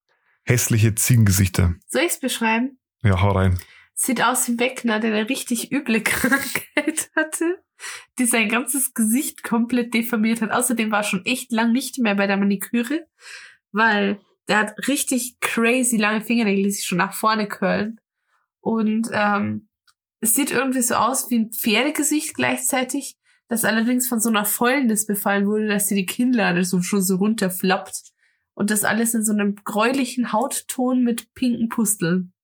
Hässliche 0.45 0.95
Ziegengesichter. 0.95 1.75
Soll 1.87 2.03
ich's 2.03 2.21
beschreiben? 2.21 2.79
Ja, 3.03 3.21
hau 3.21 3.33
rein. 3.33 3.59
Sieht 3.99 4.23
aus 4.23 4.47
wie 4.47 4.59
Wegner, 4.61 5.01
der 5.01 5.15
eine 5.15 5.29
richtig 5.29 5.73
üble 5.73 6.01
Krankheit 6.05 7.11
hatte, 7.17 7.63
die 8.19 8.27
sein 8.27 8.51
ganzes 8.51 8.93
Gesicht 8.93 9.43
komplett 9.43 9.95
deformiert 9.95 10.43
hat. 10.43 10.51
Außerdem 10.51 10.91
war 10.91 11.01
er 11.01 11.05
schon 11.05 11.25
echt 11.25 11.51
lang 11.51 11.73
nicht 11.73 11.99
mehr 11.99 12.15
bei 12.15 12.27
der 12.27 12.37
Maniküre, 12.37 13.07
weil 13.73 14.21
der 14.49 14.59
hat 14.59 14.87
richtig 14.87 15.41
crazy 15.41 15.97
lange 15.97 16.21
Fingernägel, 16.21 16.65
die 16.65 16.71
sich 16.73 16.85
schon 16.85 16.99
nach 16.99 17.15
vorne 17.15 17.49
curlen. 17.49 17.99
Und 18.61 19.09
ähm, 19.13 19.69
es 20.21 20.35
sieht 20.35 20.51
irgendwie 20.51 20.83
so 20.83 20.97
aus 20.97 21.31
wie 21.31 21.39
ein 21.39 21.53
Pferdegesicht 21.53 22.35
gleichzeitig, 22.35 23.17
das 23.49 23.65
allerdings 23.65 24.09
von 24.09 24.21
so 24.21 24.29
einer 24.29 24.45
Fäulnis 24.45 25.07
befallen 25.07 25.47
wurde, 25.47 25.69
dass 25.69 25.87
sie 25.87 25.95
die 25.95 26.07
Kinnlade 26.07 26.65
so 26.65 26.83
schon 26.83 27.03
so 27.03 27.17
runterflappt. 27.17 28.13
Und 28.53 28.71
das 28.71 28.85
alles 28.85 29.15
in 29.15 29.25
so 29.25 29.33
einem 29.33 29.55
gräulichen 29.65 30.33
Hautton 30.35 31.03
mit 31.03 31.33
pinken 31.33 31.71
Pusteln. 31.71 32.35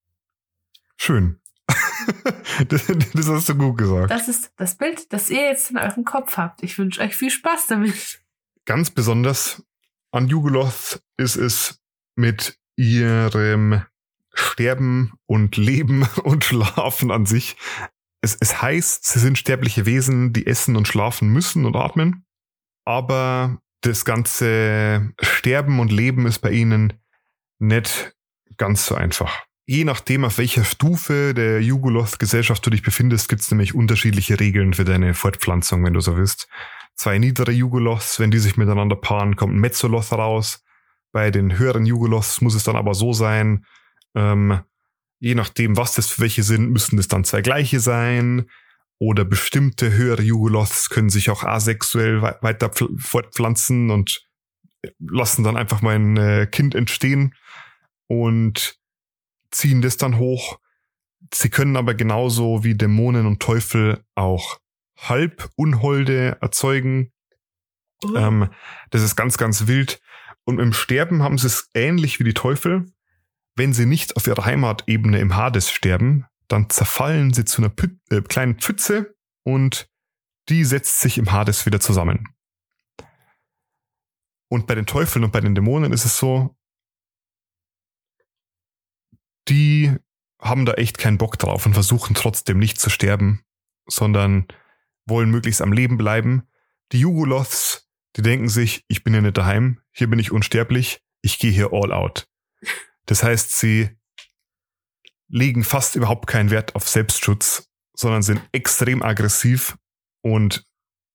Schön. 0.97 1.42
das, 2.69 2.87
das, 2.87 3.29
hast 3.29 3.49
du 3.49 3.55
gut 3.55 3.79
gesagt. 3.79 4.11
Das 4.11 4.29
ist 4.29 4.53
das 4.57 4.77
Bild, 4.77 5.13
das 5.13 5.31
ihr 5.31 5.43
jetzt 5.43 5.71
in 5.71 5.79
eurem 5.79 6.05
Kopf 6.05 6.37
habt. 6.37 6.63
Ich 6.63 6.79
wünsche 6.79 7.01
euch 7.01 7.15
viel 7.15 7.31
Spaß 7.31 7.69
damit. 7.69 8.21
Ganz 8.65 8.91
besonders 8.91 9.63
an 10.11 10.29
Jugoloth 10.29 11.03
ist 11.17 11.37
es 11.37 11.81
mit 12.17 12.59
ihrem 12.77 13.83
Sterben 14.35 15.13
und 15.27 15.57
Leben 15.57 16.03
und 16.25 16.45
Schlafen 16.45 17.11
an 17.11 17.27
sich 17.27 17.57
es, 18.23 18.37
es 18.41 18.63
heißt, 18.63 19.05
sie 19.05 19.19
sind 19.19 19.37
sterbliche 19.37 19.85
Wesen, 19.85 20.33
die 20.33 20.47
essen 20.47 20.77
und 20.77 20.89
schlafen 20.89 21.29
müssen 21.29 21.67
und 21.67 21.77
atmen. 21.77 22.25
Aber 22.85 23.59
das 23.83 24.05
ganze 24.05 25.13
Sterben 25.21 25.81
und 25.81 25.93
Leben 25.93 26.27
ist 26.27 26.39
bei 26.39 26.53
ihnen 26.53 26.95
nicht 27.59 28.15
ganz 28.57 28.87
so 28.87 28.95
einfach. 28.95 29.45
Je 29.65 29.85
nachdem, 29.85 30.25
auf 30.25 30.39
welcher 30.39 30.65
Stufe 30.65 31.35
der 31.35 31.63
Jugoloth-Gesellschaft 31.63 32.67
du 32.67 32.71
dich 32.71 32.83
befindest, 32.83 33.29
gibt 33.29 33.43
es 33.43 33.51
nämlich 33.51 33.75
unterschiedliche 33.75 34.41
Regeln 34.41 34.75
für 34.75 34.85
deine 34.85 35.15
Fortpflanzung, 35.15 35.85
wenn 35.85 35.95
du 35.95 36.01
so 36.01 36.17
willst. 36.17 36.49
Zwei 36.97 37.19
niedere 37.19 37.53
Jugoloths, 37.53 38.19
wenn 38.19 38.33
die 38.33 38.41
sich 38.41 38.57
miteinander 38.57 38.97
paaren, 38.97 39.37
kommt 39.37 39.55
ein 39.55 39.61
Mezzoloth 39.61 40.13
raus. 40.13 40.65
Bei 41.13 41.31
den 41.31 41.59
höheren 41.59 41.87
Jugoloths 41.87 42.41
muss 42.41 42.55
es 42.55 42.65
dann 42.65 42.77
aber 42.77 42.95
so 42.95 43.13
sein, 43.13 43.65
ähm, 44.15 44.61
je 45.21 45.37
nachdem, 45.37 45.77
was 45.77 45.95
das 45.95 46.09
für 46.09 46.23
welche 46.23 46.43
sind, 46.43 46.71
müssen 46.71 46.99
es 46.99 47.07
dann 47.07 47.25
zwei 47.25 47.43
gleiche 47.43 47.79
sein. 47.79 48.47
Oder 48.99 49.25
bestimmte 49.25 49.93
höhere 49.93 50.23
Jugoloths 50.23 50.91
können 50.91 51.11
sich 51.11 51.31
auch 51.31 51.45
asexuell 51.45 52.23
weiter 52.23 52.71
fortpflanzen 52.99 53.91
und 53.91 54.25
lassen 54.99 55.45
dann 55.45 55.57
einfach 55.57 55.83
mein 55.83 56.17
äh, 56.17 56.47
Kind 56.51 56.75
entstehen 56.75 57.35
und 58.07 58.82
ziehen 59.53 59.83
das 59.83 59.97
dann 59.97 60.19
hoch. 60.19 60.59
Sie 61.33 61.51
können 61.51 61.77
aber 61.77 61.95
genauso 61.95 62.65
wie 62.65 62.75
Dämonen 62.75 63.27
und 63.27 63.41
Teufel 63.41 64.05
auch 64.15 64.59
Halbunholde 64.99 66.39
erzeugen. 66.41 67.13
Mhm. 68.05 68.17
Ähm, 68.17 68.51
das 68.91 69.03
ist 69.03 69.17
ganz, 69.17 69.39
ganz 69.39 69.67
wild. 69.67 70.01
Und 70.45 70.59
im 70.59 70.73
Sterben 70.73 71.23
haben 71.23 71.39
sie 71.39 71.47
es 71.47 71.71
ähnlich 71.75 72.19
wie 72.19 72.25
die 72.25 72.35
Teufel. 72.35 72.87
Wenn 73.55 73.73
sie 73.73 73.87
nicht 73.87 74.17
auf 74.17 74.27
ihrer 74.27 74.45
Heimatebene 74.45 75.19
im 75.19 75.37
Hades 75.37 75.71
sterben, 75.71 76.27
dann 76.49 76.71
zerfallen 76.71 77.33
sie 77.33 77.45
zu 77.45 77.63
einer 77.63 77.69
Pü 77.69 77.89
äh, 78.11 78.23
kleinen 78.23 78.59
Pfütze 78.59 79.15
und 79.45 79.89
die 80.49 80.65
setzt 80.65 81.01
sich 81.01 81.19
im 81.19 81.31
Hades 81.33 81.67
wieder 81.67 81.81
zusammen. 81.81 82.29
Und 84.49 84.67
bei 84.67 84.75
den 84.75 84.87
Teufeln 84.87 85.25
und 85.25 85.33
bei 85.33 85.41
den 85.41 85.55
Dämonen 85.55 85.93
ist 85.93 86.05
es 86.05 86.19
so, 86.19 86.57
die 89.49 89.95
haben 90.41 90.67
da 90.67 90.75
echt 90.75 90.99
keinen 90.99 91.19
Bock 91.19 91.39
drauf 91.39 91.67
und 91.67 91.75
versuchen 91.75 92.15
trotzdem 92.15 92.59
nicht 92.59 92.81
zu 92.81 92.91
sterben, 92.91 93.45
sondern 93.87 94.47
wollen 95.07 95.31
möglichst 95.31 95.63
am 95.63 95.73
Leben 95.73 95.97
bleiben. 95.97 96.49
Die 96.93 97.01
Jugoloths, 97.01 97.89
die 98.17 98.23
denken 98.23 98.49
sich, 98.49 98.85
ich 98.89 99.05
bin 99.05 99.15
ja 99.15 99.21
nicht 99.21 99.37
daheim, 99.37 99.81
hier 99.93 100.09
bin 100.09 100.19
ich 100.19 100.33
unsterblich, 100.33 101.01
ich 101.23 101.39
gehe 101.39 101.53
hier 101.53 101.73
all 101.73 101.93
out. 101.93 102.29
Das 103.07 103.23
heißt, 103.23 103.57
sie 103.57 103.91
legen 105.29 105.65
fast 105.65 105.97
überhaupt 105.97 106.27
keinen 106.27 106.51
Wert 106.51 106.75
auf 106.75 106.89
Selbstschutz, 106.89 107.71
sondern 107.95 108.23
sind 108.23 108.43
extrem 108.53 109.03
aggressiv 109.03 109.77
und 110.23 110.67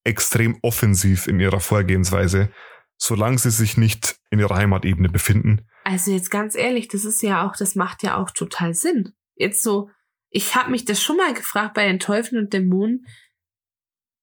extrem 0.03 0.57
offensiv 0.61 1.27
in 1.27 1.39
ihrer 1.39 1.59
Vorgehensweise, 1.59 2.51
solange 2.97 3.37
sie 3.37 3.51
sich 3.51 3.77
nicht 3.77 4.19
in 4.31 4.39
ihrer 4.39 4.55
Heimatebene 4.55 5.09
befinden. 5.09 5.67
Also 5.87 6.11
jetzt 6.11 6.31
ganz 6.31 6.53
ehrlich, 6.55 6.89
das 6.89 7.05
ist 7.05 7.21
ja 7.21 7.47
auch, 7.47 7.55
das 7.55 7.75
macht 7.75 8.03
ja 8.03 8.17
auch 8.17 8.29
total 8.29 8.73
Sinn. 8.73 9.13
Jetzt 9.35 9.63
so, 9.63 9.89
ich 10.29 10.53
habe 10.53 10.69
mich 10.69 10.83
das 10.83 11.01
schon 11.01 11.15
mal 11.15 11.33
gefragt 11.33 11.75
bei 11.75 11.87
den 11.87 11.97
Teufeln 11.97 12.43
und 12.43 12.51
Dämonen, 12.51 13.05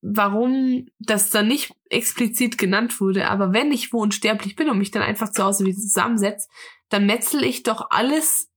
warum 0.03 0.89
das 0.99 1.31
dann 1.31 1.49
nicht 1.49 1.75
explizit 1.89 2.59
genannt 2.59 3.01
wurde, 3.01 3.31
aber 3.31 3.55
wenn 3.55 3.73
ich 3.73 3.95
wo 3.95 4.03
unsterblich 4.03 4.57
bin 4.57 4.69
und 4.69 4.77
mich 4.77 4.91
dann 4.91 5.01
einfach 5.01 5.31
zu 5.31 5.43
Hause 5.43 5.65
wieder 5.65 5.79
zusammensetze, 5.79 6.49
dann 6.91 7.07
metzel 7.07 7.43
ich 7.43 7.63
doch 7.63 7.87
alles 7.89 8.51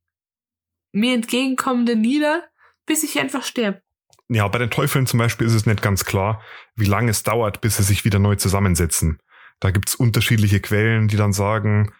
mir 0.92 1.14
entgegenkommende 1.14 1.96
nieder, 1.96 2.44
bis 2.86 3.04
ich 3.04 3.18
einfach 3.22 3.44
sterbe. 3.44 3.82
Ja, 4.28 4.46
bei 4.50 4.60
den 4.60 4.70
Teufeln 4.70 5.08
zum 5.08 5.20
Beispiel 5.20 5.48
ist 5.48 5.54
es 5.54 5.66
nicht 5.66 5.82
ganz 5.82 6.04
klar, 6.04 6.44
wie 6.76 6.84
lange 6.84 7.12
es 7.12 7.24
dauert, 7.24 7.62
bis 7.62 7.78
sie 7.78 7.84
sich 7.84 8.04
wieder 8.04 8.20
neu 8.20 8.36
zusammensetzen. 8.36 9.22
Da 9.62 9.72
gibt's 9.72 9.96
unterschiedliche 9.96 10.60
Quellen, 10.60 11.08
die 11.08 11.16
dann 11.16 11.32
sagen, 11.32 11.94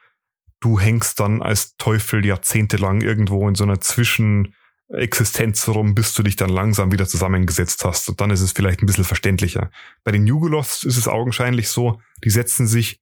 du 0.60 0.80
hängst 0.80 1.20
dann 1.20 1.42
als 1.42 1.76
Teufel 1.78 2.26
jahrzehntelang 2.26 3.02
irgendwo 3.02 3.48
in 3.48 3.56
so 3.56 3.64
einer 3.64 3.80
Zwischenexistenz 3.80 5.68
rum, 5.68 5.96
bis 5.96 6.14
du 6.14 6.24
dich 6.24 6.36
dann 6.36 6.50
langsam 6.50 6.92
wieder 6.92 7.08
zusammengesetzt 7.08 7.86
hast. 7.86 8.10
Und 8.10 8.22
dann 8.22 8.32
ist 8.32 8.42
es 8.42 8.52
vielleicht 8.52 8.82
ein 8.82 8.88
bisschen 8.88 9.04
verständlicher. 9.04 9.70
Bei 10.04 10.12
den 10.12 10.28
Jugoloths 10.28 10.84
ist 10.84 10.98
es 10.98 11.08
augenscheinlich 11.08 11.70
so, 11.70 12.02
die 12.24 12.30
setzen 12.30 12.68
sich 12.68 13.02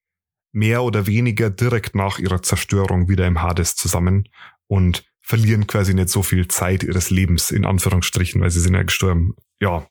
mehr 0.52 0.84
oder 0.84 1.06
weniger 1.06 1.50
direkt 1.50 1.96
nach 1.96 2.18
ihrer 2.18 2.42
Zerstörung 2.42 3.10
wieder 3.10 3.28
im 3.28 3.42
Hades 3.42 3.76
zusammen 3.76 4.30
und 4.68 5.06
verlieren 5.22 5.68
quasi 5.68 5.94
nicht 5.94 6.10
so 6.10 6.24
viel 6.24 6.48
Zeit 6.48 6.84
ihres 6.84 7.10
Lebens, 7.10 7.52
in 7.52 7.66
Anführungsstrichen, 7.66 8.42
weil 8.42 8.52
sie 8.52 8.62
sind 8.62 8.76
ja 8.76 8.84
gestorben. 8.84 9.36
Ja. 9.60 9.88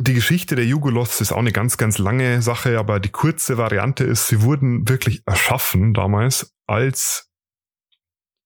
Die 0.00 0.14
Geschichte 0.14 0.54
der 0.54 0.64
Jugoloths 0.64 1.20
ist 1.20 1.32
auch 1.32 1.38
eine 1.38 1.50
ganz, 1.50 1.76
ganz 1.76 1.98
lange 1.98 2.40
Sache, 2.40 2.78
aber 2.78 3.00
die 3.00 3.08
kurze 3.08 3.58
Variante 3.58 4.04
ist, 4.04 4.28
sie 4.28 4.42
wurden 4.42 4.88
wirklich 4.88 5.22
erschaffen 5.26 5.92
damals 5.92 6.54
als 6.66 7.28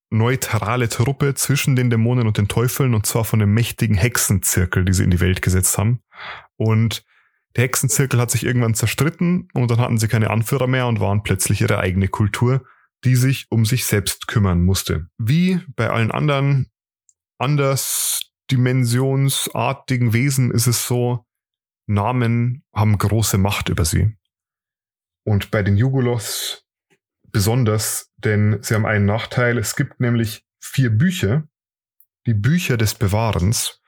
neutrale 0.08 0.88
Truppe 0.88 1.34
zwischen 1.34 1.76
den 1.76 1.90
Dämonen 1.90 2.26
und 2.26 2.38
den 2.38 2.48
Teufeln 2.48 2.94
und 2.94 3.04
zwar 3.06 3.24
von 3.24 3.42
einem 3.42 3.52
mächtigen 3.52 3.96
Hexenzirkel, 3.96 4.84
die 4.84 4.94
sie 4.94 5.04
in 5.04 5.10
die 5.10 5.20
Welt 5.20 5.42
gesetzt 5.42 5.76
haben. 5.78 6.00
Und 6.56 7.04
der 7.56 7.64
Hexenzirkel 7.64 8.20
hat 8.20 8.30
sich 8.30 8.44
irgendwann 8.44 8.74
zerstritten 8.74 9.48
und 9.52 9.70
dann 9.70 9.80
hatten 9.80 9.98
sie 9.98 10.08
keine 10.08 10.30
Anführer 10.30 10.66
mehr 10.66 10.86
und 10.86 11.00
waren 11.00 11.22
plötzlich 11.22 11.60
ihre 11.60 11.78
eigene 11.78 12.08
Kultur, 12.08 12.64
die 13.04 13.16
sich 13.16 13.48
um 13.50 13.66
sich 13.66 13.84
selbst 13.84 14.26
kümmern 14.26 14.64
musste. 14.64 15.08
Wie 15.18 15.60
bei 15.76 15.90
allen 15.90 16.10
anderen 16.10 16.70
andersdimensionsartigen 17.38 20.14
Wesen 20.14 20.50
ist 20.50 20.66
es 20.66 20.86
so, 20.86 21.26
Namen 21.92 22.64
haben 22.74 22.98
große 22.98 23.38
Macht 23.38 23.68
über 23.68 23.84
sie. 23.84 24.16
Und 25.24 25.50
bei 25.50 25.62
den 25.62 25.76
Jugolos 25.76 26.64
besonders, 27.32 28.12
denn 28.16 28.62
sie 28.62 28.74
haben 28.74 28.86
einen 28.86 29.06
Nachteil. 29.06 29.58
Es 29.58 29.74
gibt 29.74 30.00
nämlich 30.00 30.44
vier 30.60 30.90
Bücher, 30.90 31.48
die 32.26 32.34
Bücher 32.34 32.76
des 32.76 32.94
Bewahrens, 32.94 33.80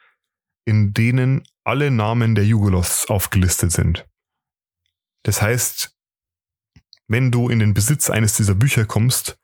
in 0.64 0.94
denen 0.94 1.46
alle 1.62 1.90
Namen 1.90 2.34
der 2.34 2.46
Jugolos 2.46 3.06
aufgelistet 3.06 3.72
sind. 3.72 4.06
Das 5.22 5.40
heißt, 5.42 5.96
wenn 7.06 7.30
du 7.30 7.48
in 7.48 7.58
den 7.58 7.74
Besitz 7.74 8.10
eines 8.10 8.34
dieser 8.36 8.54
Bücher 8.54 8.86
kommst, 8.86 9.38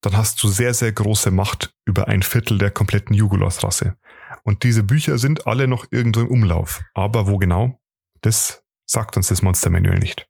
dann 0.00 0.16
hast 0.16 0.42
du 0.42 0.48
sehr, 0.48 0.74
sehr 0.74 0.92
große 0.92 1.30
Macht 1.30 1.74
über 1.84 2.08
ein 2.08 2.22
Viertel 2.22 2.58
der 2.58 2.70
kompletten 2.70 3.14
Jugolos-Rasse. 3.14 3.96
Und 4.42 4.62
diese 4.62 4.82
Bücher 4.82 5.18
sind 5.18 5.46
alle 5.46 5.68
noch 5.68 5.86
irgendwo 5.90 6.20
im 6.20 6.28
Umlauf. 6.28 6.82
Aber 6.94 7.26
wo 7.26 7.38
genau? 7.38 7.80
Das 8.20 8.64
sagt 8.84 9.16
uns 9.16 9.28
das 9.28 9.42
Monster 9.42 9.70
Manual 9.70 9.98
nicht. 9.98 10.28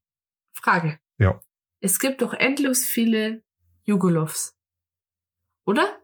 Frage. 0.53 0.99
Ja. 1.19 1.41
Es 1.81 1.99
gibt 1.99 2.23
doch 2.23 2.35
endlos 2.35 2.85
viele 2.85 3.43
Jugolovs. 3.85 4.57
Oder? 5.65 5.99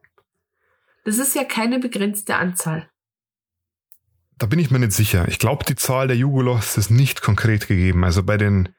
Das 1.04 1.18
ist 1.18 1.34
ja 1.34 1.44
keine 1.44 1.78
begrenzte 1.78 2.36
Anzahl. 2.36 2.90
Da 4.38 4.46
bin 4.46 4.58
ich 4.58 4.70
mir 4.70 4.78
nicht 4.78 4.92
sicher. 4.92 5.28
Ich 5.28 5.38
glaube, 5.38 5.64
die 5.64 5.76
Zahl 5.76 6.08
der 6.08 6.16
Jugolovs 6.16 6.76
ist 6.76 6.90
nicht 6.90 7.22
konkret 7.22 7.68
gegeben. 7.68 8.04
Also 8.04 8.22
bei 8.22 8.36
den 8.36 8.74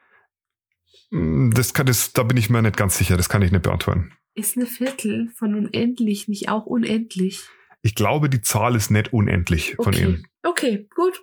hm, 1.11 1.51
das 1.53 1.73
kann 1.73 1.85
das, 1.85 2.13
da 2.13 2.23
bin 2.23 2.37
ich 2.37 2.49
mir 2.49 2.61
nicht 2.61 2.77
ganz 2.77 2.97
sicher, 2.97 3.17
das 3.17 3.29
kann 3.29 3.41
ich 3.41 3.51
nicht 3.51 3.63
beantworten. 3.63 4.11
Ist 4.33 4.57
eine 4.57 4.65
Viertel 4.65 5.29
von 5.29 5.55
unendlich 5.55 6.27
nicht 6.27 6.49
auch 6.49 6.65
unendlich? 6.65 7.47
Ich 7.85 7.93
glaube, 7.93 8.31
die 8.31 8.41
Zahl 8.41 8.75
ist 8.75 8.89
nicht 8.89 9.13
unendlich 9.13 9.75
von 9.75 9.93
okay. 9.93 10.03
ihm. 10.05 10.25
Okay, 10.41 10.89
gut. 10.95 11.21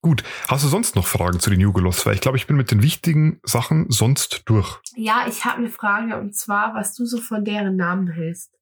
Gut. 0.00 0.22
Hast 0.48 0.64
du 0.64 0.68
sonst 0.68 0.96
noch 0.96 1.06
Fragen 1.06 1.40
zu 1.40 1.50
den 1.50 1.60
Jugolos? 1.60 2.06
Weil 2.06 2.14
ich 2.14 2.22
glaube, 2.22 2.38
ich 2.38 2.46
bin 2.46 2.56
mit 2.56 2.70
den 2.70 2.82
wichtigen 2.82 3.38
Sachen 3.42 3.90
sonst 3.90 4.44
durch. 4.46 4.78
Ja, 4.96 5.26
ich 5.28 5.44
habe 5.44 5.58
eine 5.58 5.68
Frage 5.68 6.18
und 6.18 6.34
zwar, 6.34 6.74
was 6.74 6.94
du 6.94 7.04
so 7.04 7.20
von 7.20 7.44
deren 7.44 7.76
Namen 7.76 8.08
hältst. 8.08 8.58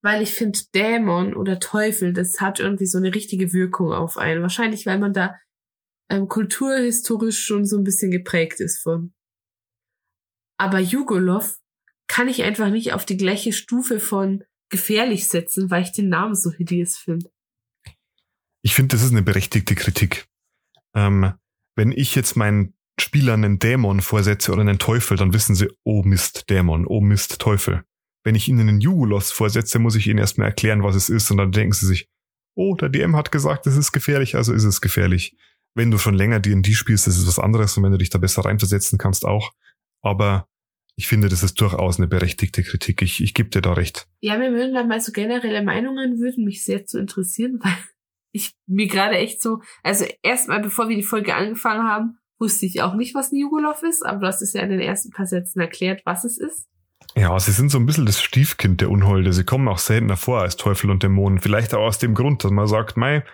Weil 0.00 0.22
ich 0.22 0.34
finde, 0.34 0.58
Dämon 0.74 1.34
oder 1.34 1.60
Teufel, 1.60 2.12
das 2.12 2.40
hat 2.40 2.58
irgendwie 2.58 2.86
so 2.86 2.98
eine 2.98 3.14
richtige 3.14 3.52
Wirkung 3.52 3.92
auf 3.92 4.18
einen. 4.18 4.42
Wahrscheinlich, 4.42 4.86
weil 4.86 4.98
man 4.98 5.12
da 5.12 5.36
ähm, 6.08 6.26
kulturhistorisch 6.26 7.44
schon 7.44 7.64
so 7.64 7.78
ein 7.78 7.84
bisschen 7.84 8.10
geprägt 8.10 8.58
ist 8.58 8.82
von. 8.82 9.14
Aber 10.56 10.80
Jugolov 10.80 11.60
kann 12.08 12.26
ich 12.26 12.42
einfach 12.42 12.70
nicht 12.70 12.92
auf 12.92 13.04
die 13.04 13.16
gleiche 13.16 13.52
Stufe 13.52 14.00
von 14.00 14.42
gefährlich 14.72 15.28
setzen, 15.28 15.70
weil 15.70 15.82
ich 15.82 15.92
den 15.92 16.08
Namen 16.08 16.34
so 16.34 16.50
hideous 16.50 16.96
finde. 16.96 17.30
Ich 18.62 18.74
finde, 18.74 18.96
das 18.96 19.04
ist 19.04 19.12
eine 19.12 19.22
berechtigte 19.22 19.76
Kritik. 19.76 20.26
Ähm, 20.94 21.32
wenn 21.76 21.92
ich 21.92 22.16
jetzt 22.16 22.36
meinen 22.36 22.74
Spielern 23.00 23.44
einen 23.44 23.58
Dämon 23.60 24.00
vorsetze 24.00 24.52
oder 24.52 24.62
einen 24.62 24.80
Teufel, 24.80 25.16
dann 25.16 25.32
wissen 25.32 25.54
sie, 25.54 25.70
oh 25.84 26.02
Mist, 26.02 26.50
Dämon, 26.50 26.86
oh 26.86 27.00
Mist, 27.00 27.38
Teufel. 27.38 27.84
Wenn 28.24 28.34
ich 28.34 28.48
ihnen 28.48 28.68
einen 28.68 28.80
Jugulos 28.80 29.30
vorsetze, 29.30 29.78
muss 29.78 29.94
ich 29.94 30.08
ihnen 30.08 30.18
erstmal 30.18 30.48
erklären, 30.48 30.82
was 30.82 30.96
es 30.96 31.08
ist, 31.08 31.30
und 31.30 31.36
dann 31.36 31.52
denken 31.52 31.72
sie 31.72 31.86
sich, 31.86 32.08
oh, 32.56 32.74
der 32.74 32.88
DM 32.88 33.16
hat 33.16 33.30
gesagt, 33.32 33.66
es 33.66 33.76
ist 33.76 33.92
gefährlich, 33.92 34.34
also 34.34 34.52
ist 34.52 34.64
es 34.64 34.80
gefährlich 34.80 35.36
wenn 35.74 35.90
du 35.90 35.98
schon 35.98 36.14
länger 36.14 36.40
D&D 36.40 36.72
spielst, 36.74 37.06
ist 37.06 37.26
was 37.26 37.38
anderes 37.38 37.76
und 37.76 37.82
wenn 37.82 37.92
du 37.92 37.98
dich 37.98 38.10
da 38.10 38.18
besser 38.18 38.44
reinversetzen 38.44 38.98
kannst 38.98 39.24
auch. 39.24 39.52
Aber 40.02 40.48
ich 40.96 41.06
finde, 41.06 41.28
das 41.28 41.42
ist 41.42 41.60
durchaus 41.60 41.98
eine 41.98 42.06
berechtigte 42.06 42.62
Kritik. 42.62 43.02
Ich, 43.02 43.22
ich 43.22 43.34
gebe 43.34 43.48
dir 43.48 43.62
da 43.62 43.72
recht. 43.72 44.06
Ja, 44.20 44.36
mir 44.36 44.52
würden 44.52 44.74
da 44.74 44.84
mal 44.84 45.00
so 45.00 45.12
generelle 45.12 45.62
Meinungen 45.62 46.18
würden 46.18 46.44
mich 46.44 46.64
sehr 46.64 46.86
zu 46.86 46.98
interessieren, 46.98 47.58
weil 47.62 47.76
ich 48.32 48.52
mir 48.66 48.86
gerade 48.86 49.16
echt 49.16 49.42
so, 49.42 49.60
also 49.82 50.04
erstmal 50.22 50.60
bevor 50.60 50.88
wir 50.88 50.96
die 50.96 51.02
Folge 51.02 51.34
angefangen 51.34 51.84
haben, 51.84 52.18
wusste 52.38 52.66
ich 52.66 52.82
auch 52.82 52.94
nicht, 52.94 53.14
was 53.14 53.32
ein 53.32 53.36
Jugolov 53.36 53.82
ist, 53.82 54.04
aber 54.04 54.20
du 54.20 54.26
hast 54.26 54.42
es 54.42 54.52
ja 54.52 54.62
in 54.62 54.70
den 54.70 54.80
ersten 54.80 55.10
paar 55.10 55.26
Sätzen 55.26 55.60
erklärt, 55.60 56.02
was 56.04 56.24
es 56.24 56.38
ist. 56.38 56.66
Ja, 57.14 57.38
sie 57.38 57.52
sind 57.52 57.70
so 57.70 57.78
ein 57.78 57.86
bisschen 57.86 58.06
das 58.06 58.20
Stiefkind 58.20 58.80
der 58.80 58.90
Unholde. 58.90 59.32
Sie 59.32 59.44
kommen 59.44 59.68
auch 59.68 59.78
seltener 59.78 60.16
vor 60.16 60.40
als 60.40 60.56
Teufel 60.56 60.90
und 60.90 61.02
Dämonen. 61.02 61.40
Vielleicht 61.40 61.74
auch 61.74 61.82
aus 61.82 61.98
dem 61.98 62.14
Grund, 62.14 62.42
dass 62.42 62.50
man 62.50 62.66
sagt, 62.66 62.96
mei, 62.96 63.24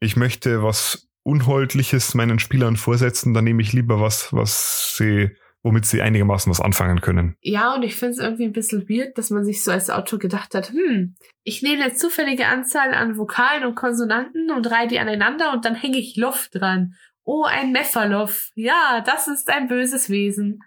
ich 0.00 0.16
möchte 0.16 0.62
was 0.62 1.10
Unholdliches 1.22 2.14
meinen 2.14 2.38
Spielern 2.38 2.76
vorsetzen, 2.76 3.34
dann 3.34 3.44
nehme 3.44 3.62
ich 3.62 3.72
lieber 3.72 4.00
was, 4.00 4.32
was 4.32 4.94
sie, 4.96 5.30
womit 5.62 5.84
sie 5.86 6.00
einigermaßen 6.02 6.50
was 6.50 6.60
anfangen 6.60 7.00
können. 7.00 7.36
Ja, 7.42 7.74
und 7.74 7.82
ich 7.82 7.96
finde 7.96 8.12
es 8.12 8.18
irgendwie 8.18 8.44
ein 8.44 8.52
bisschen 8.52 8.88
weird, 8.88 9.18
dass 9.18 9.30
man 9.30 9.44
sich 9.44 9.62
so 9.62 9.70
als 9.70 9.90
Autor 9.90 10.18
gedacht 10.18 10.54
hat, 10.54 10.70
hm, 10.70 11.16
ich 11.42 11.62
nehme 11.62 11.82
eine 11.84 11.94
zufällige 11.94 12.46
Anzahl 12.46 12.94
an 12.94 13.18
Vokalen 13.18 13.64
und 13.64 13.74
Konsonanten 13.74 14.50
und 14.50 14.70
reihe 14.70 14.88
die 14.88 14.98
aneinander 14.98 15.52
und 15.52 15.64
dann 15.64 15.74
hänge 15.74 15.98
ich 15.98 16.16
Luft 16.16 16.54
dran. 16.54 16.94
Oh, 17.24 17.44
ein 17.44 17.72
Mephaloff. 17.72 18.50
Ja, 18.54 19.02
das 19.04 19.28
ist 19.28 19.50
ein 19.50 19.68
böses 19.68 20.08
Wesen. 20.08 20.60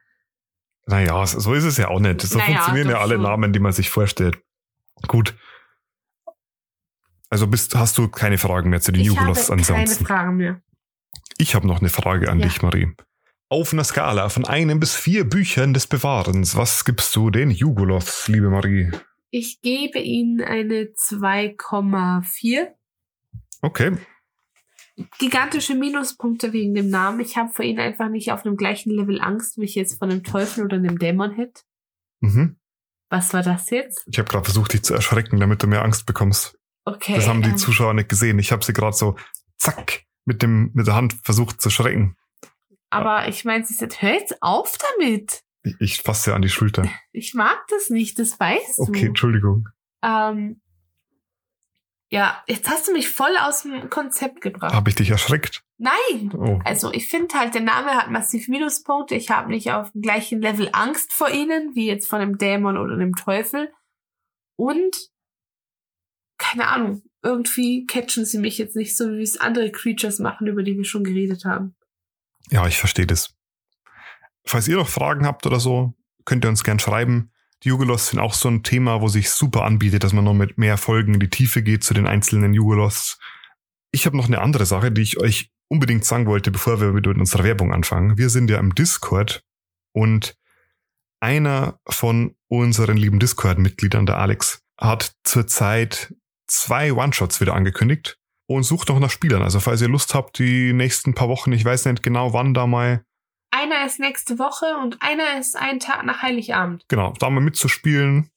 Naja, 0.85 1.25
so 1.25 1.53
ist 1.53 1.63
es 1.63 1.77
ja 1.77 1.87
auch 1.87 1.99
nicht. 1.99 2.21
So 2.21 2.37
Naja, 2.37 2.51
funktionieren 2.59 2.89
ja 2.89 2.99
alle 2.99 3.15
schon. 3.15 3.23
Namen, 3.23 3.53
die 3.53 3.59
man 3.59 3.71
sich 3.71 3.89
vorstellt. 3.89 4.37
Gut. 5.07 5.33
Also 7.29 7.47
bist, 7.47 7.75
hast 7.75 7.97
du 7.97 8.07
keine 8.09 8.37
Fragen 8.37 8.69
mehr 8.69 8.81
zu 8.81 8.91
den 8.91 9.01
Ich 9.01 9.09
habe 9.09 9.33
keine 9.33 9.49
ansonsten? 9.49 10.05
Fragen 10.05 10.35
mehr. 10.37 10.61
Ich 11.37 11.55
habe 11.55 11.65
noch 11.65 11.79
eine 11.79 11.89
Frage 11.89 12.29
an 12.29 12.39
Ja. 12.39 12.45
dich, 12.45 12.61
Marie. 12.61 12.93
Auf 13.53 13.71
einer 13.71 13.83
Skala 13.83 14.29
von 14.29 14.47
einem 14.47 14.79
bis 14.79 14.95
vier 14.95 15.29
Büchern 15.29 15.75
des 15.75 15.85
Bewahrens, 15.85 16.55
was 16.55 16.85
gibst 16.85 17.15
du 17.15 17.29
den 17.29 17.51
Jugolos, 17.51 18.27
liebe 18.27 18.49
Marie? 18.49 18.89
Ich 19.29 19.61
gebe 19.61 19.99
Ihnen 19.99 20.41
eine 20.41 20.85
2,4. 20.85 22.69
Okay. 23.61 23.95
Gigantische 25.19 25.75
Minuspunkte 25.75 26.51
wegen 26.51 26.73
dem 26.73 26.89
Namen. 26.89 27.19
Ich 27.19 27.37
habe 27.37 27.53
vor 27.53 27.63
Ihnen 27.63 27.77
einfach 27.77 28.09
nicht 28.09 28.31
auf 28.31 28.41
dem 28.41 28.57
gleichen 28.57 28.89
Level 28.89 29.21
Angst, 29.21 29.59
wie 29.59 29.65
ich 29.65 29.75
jetzt 29.75 29.99
von 29.99 30.09
einem 30.09 30.23
Teufel 30.23 30.65
oder 30.65 30.77
einem 30.77 30.97
Dämon 30.97 31.35
hätte. 31.35 31.61
Mhm. 32.21 32.55
Was 33.11 33.35
war 33.35 33.43
das 33.43 33.69
jetzt? 33.69 34.03
Ich 34.07 34.17
habe 34.17 34.29
gerade 34.29 34.45
versucht, 34.45 34.73
dich 34.73 34.81
zu 34.81 34.95
erschrecken, 34.95 35.39
damit 35.39 35.61
du 35.61 35.67
mehr 35.67 35.83
Angst 35.83 36.07
bekommst. 36.07 36.57
Okay. 36.85 37.13
Das 37.13 37.27
haben 37.27 37.43
die 37.43 37.51
ähm, 37.51 37.57
Zuschauer 37.57 37.93
nicht 37.93 38.09
gesehen. 38.09 38.39
Ich 38.39 38.51
habe 38.51 38.65
sie 38.65 38.73
gerade 38.73 38.97
so 38.97 39.15
zack 39.57 40.05
mit 40.25 40.41
dem 40.41 40.71
mit 40.73 40.87
der 40.87 40.95
Hand 40.95 41.13
versucht 41.21 41.61
zu 41.61 41.69
schrecken. 41.69 42.17
Aber 42.93 43.27
ich 43.27 43.43
meine, 43.43 43.65
sie 43.65 43.73
sagt, 43.73 44.01
hör 44.01 44.13
jetzt 44.13 44.41
auf 44.41 44.77
damit. 44.77 45.41
Ich, 45.63 45.75
ich 45.79 46.01
fasse 46.01 46.33
an 46.33 46.41
die 46.41 46.49
Schulter. 46.49 46.83
Ich 47.15 47.35
mag 47.35 47.63
das 47.69 47.91
nicht, 47.91 48.17
das 48.17 48.39
weißt 48.39 48.79
Okay, 48.79 49.01
du. 49.01 49.07
Entschuldigung. 49.07 49.69
Ähm, 50.01 50.61
ja, 52.09 52.43
jetzt 52.47 52.67
hast 52.69 52.87
du 52.87 52.91
mich 52.91 53.09
voll 53.09 53.35
aus 53.39 53.63
dem 53.63 53.89
Konzept 53.89 54.41
gebracht. 54.41 54.73
Habe 54.73 54.89
ich 54.89 54.95
dich 54.95 55.11
erschreckt? 55.11 55.63
Nein! 55.77 56.31
Oh. 56.35 56.59
Also 56.65 56.91
ich 56.91 57.07
finde 57.07 57.35
halt, 57.35 57.53
der 57.53 57.61
Name 57.61 57.91
hat 57.91 58.09
massiv 58.09 58.47
Minuspunkte. 58.47 59.15
Ich 59.15 59.29
habe 59.29 59.49
nicht 59.49 59.71
auf 59.71 59.91
dem 59.91 60.01
gleichen 60.01 60.41
Level 60.41 60.69
Angst 60.73 61.13
vor 61.13 61.29
ihnen, 61.29 61.75
wie 61.75 61.87
jetzt 61.87 62.07
von 62.07 62.19
einem 62.19 62.37
Dämon 62.37 62.77
oder 62.77 62.93
einem 62.93 63.15
Teufel. 63.15 63.71
Und, 64.55 64.95
keine 66.37 66.67
Ahnung, 66.67 67.03
irgendwie 67.23 67.85
catchen 67.85 68.25
sie 68.25 68.37
mich 68.39 68.57
jetzt 68.57 68.75
nicht 68.75 68.97
so, 68.97 69.11
wie 69.13 69.23
es 69.23 69.39
andere 69.39 69.71
Creatures 69.71 70.19
machen, 70.19 70.47
über 70.47 70.63
die 70.63 70.77
wir 70.77 70.85
schon 70.85 71.03
geredet 71.03 71.45
haben. 71.45 71.75
Ja, 72.49 72.67
ich 72.67 72.77
verstehe 72.77 73.07
das. 73.07 73.35
Falls 74.45 74.67
ihr 74.67 74.77
noch 74.77 74.89
Fragen 74.89 75.25
habt 75.25 75.45
oder 75.45 75.59
so, 75.59 75.93
könnt 76.25 76.45
ihr 76.45 76.49
uns 76.49 76.63
gern 76.63 76.79
schreiben. 76.79 77.31
Die 77.63 77.69
Jugolos 77.69 78.09
sind 78.09 78.19
auch 78.19 78.33
so 78.33 78.49
ein 78.49 78.63
Thema, 78.63 79.01
wo 79.01 79.07
sich 79.07 79.29
super 79.29 79.63
anbietet, 79.63 80.03
dass 80.03 80.13
man 80.13 80.25
noch 80.25 80.33
mit 80.33 80.57
mehr 80.57 80.77
Folgen 80.77 81.13
in 81.13 81.19
die 81.19 81.29
Tiefe 81.29 81.63
geht 81.63 81.83
zu 81.83 81.93
den 81.93 82.07
einzelnen 82.07 82.53
Jugolos. 82.53 83.19
Ich 83.91 84.05
habe 84.05 84.17
noch 84.17 84.27
eine 84.27 84.41
andere 84.41 84.65
Sache, 84.65 84.91
die 84.91 85.01
ich 85.01 85.19
euch 85.19 85.51
unbedingt 85.69 86.03
sagen 86.03 86.25
wollte, 86.25 86.51
bevor 86.51 86.81
wir 86.81 86.91
mit 86.91 87.07
unserer 87.07 87.43
Werbung 87.43 87.73
anfangen. 87.73 88.17
Wir 88.17 88.29
sind 88.29 88.49
ja 88.49 88.57
im 88.57 88.75
Discord 88.75 89.43
und 89.93 90.35
einer 91.21 91.79
von 91.87 92.35
unseren 92.47 92.97
lieben 92.97 93.19
Discord-Mitgliedern, 93.19 94.05
der 94.05 94.17
Alex, 94.17 94.61
hat 94.77 95.13
zurzeit 95.23 96.13
zwei 96.47 96.91
One-Shots 96.91 97.39
wieder 97.39 97.53
angekündigt 97.53 98.19
und 98.47 98.63
sucht 98.63 98.89
noch 98.89 98.99
nach 98.99 99.09
Spielern. 99.09 99.41
Also 99.41 99.59
falls 99.59 99.81
ihr 99.81 99.87
Lust 99.89 100.13
habt, 100.15 100.37
die 100.39 100.73
nächsten 100.73 101.13
paar 101.13 101.29
Wochen, 101.29 101.51
ich 101.51 101.63
weiß 101.65 101.85
nicht 101.85 102.03
genau 102.03 102.33
wann 102.33 102.53
da 102.53 102.67
mal, 102.67 103.03
Einer 103.51 103.85
ist 103.85 103.99
nächste 103.99 104.39
Woche 104.39 104.65
und 104.81 105.01
einer 105.01 105.39
ist 105.39 105.55
einen 105.55 105.79
Tag 105.79 106.03
nach 106.05 106.21
Heiligabend. 106.21 106.83
genau, 106.87 107.13
da 107.19 107.29
mal 107.29 107.39
mitzuspielen, 107.41 108.29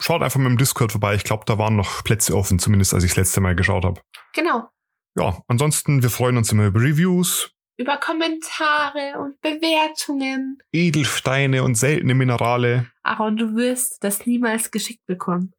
schaut 0.00 0.22
einfach 0.22 0.38
mit 0.40 0.48
dem 0.48 0.58
Discord 0.58 0.92
vorbei. 0.92 1.14
Ich 1.14 1.24
glaube, 1.24 1.44
da 1.46 1.58
waren 1.58 1.76
noch 1.76 2.04
Plätze 2.04 2.36
offen, 2.36 2.58
zumindest 2.58 2.94
als 2.94 3.04
ich 3.04 3.10
das 3.10 3.16
letzte 3.18 3.40
Mal 3.40 3.54
geschaut 3.54 3.84
habe. 3.84 4.00
Genau. 4.32 4.68
Ja, 5.16 5.42
ansonsten, 5.48 6.02
wir 6.02 6.10
freuen 6.10 6.36
uns 6.36 6.50
immer 6.52 6.66
über 6.66 6.80
Reviews, 6.80 7.50
Über 7.76 7.96
Kommentare 7.98 9.18
und 9.20 9.40
Bewertungen. 9.40 10.58
Edelsteine 10.72 11.62
und 11.64 11.74
seltene 11.76 12.14
Minerale, 12.14 12.90
Aaron, 13.02 13.36
du 13.36 13.54
wirst 13.56 14.02
das 14.02 14.26
niemals 14.26 14.70
geschickt 14.70 15.04
bekommen. 15.06 15.52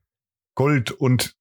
Gold 0.55 0.91
und 0.91 1.35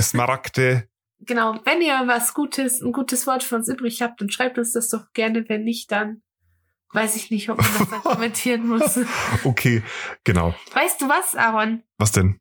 Smaragde. 0.00 0.88
Genau, 1.20 1.58
wenn 1.64 1.80
ihr 1.80 2.02
was 2.06 2.34
Gutes, 2.34 2.80
ein 2.82 2.92
gutes 2.92 3.26
Wort 3.26 3.42
für 3.42 3.56
uns 3.56 3.68
übrig 3.68 4.02
habt, 4.02 4.20
dann 4.20 4.30
schreibt 4.30 4.58
uns 4.58 4.72
das 4.72 4.88
doch 4.88 5.12
gerne. 5.12 5.48
Wenn 5.48 5.64
nicht, 5.64 5.90
dann 5.90 6.22
weiß 6.92 7.16
ich 7.16 7.30
nicht, 7.30 7.48
ob 7.50 7.58
man 7.58 7.66
das 7.78 7.90
dann 7.90 8.02
kommentieren 8.02 8.68
muss. 8.68 8.98
Okay, 9.44 9.82
genau. 10.24 10.54
Weißt 10.72 11.00
du 11.00 11.08
was, 11.08 11.34
Aaron? 11.34 11.82
Was 11.98 12.12
denn? 12.12 12.38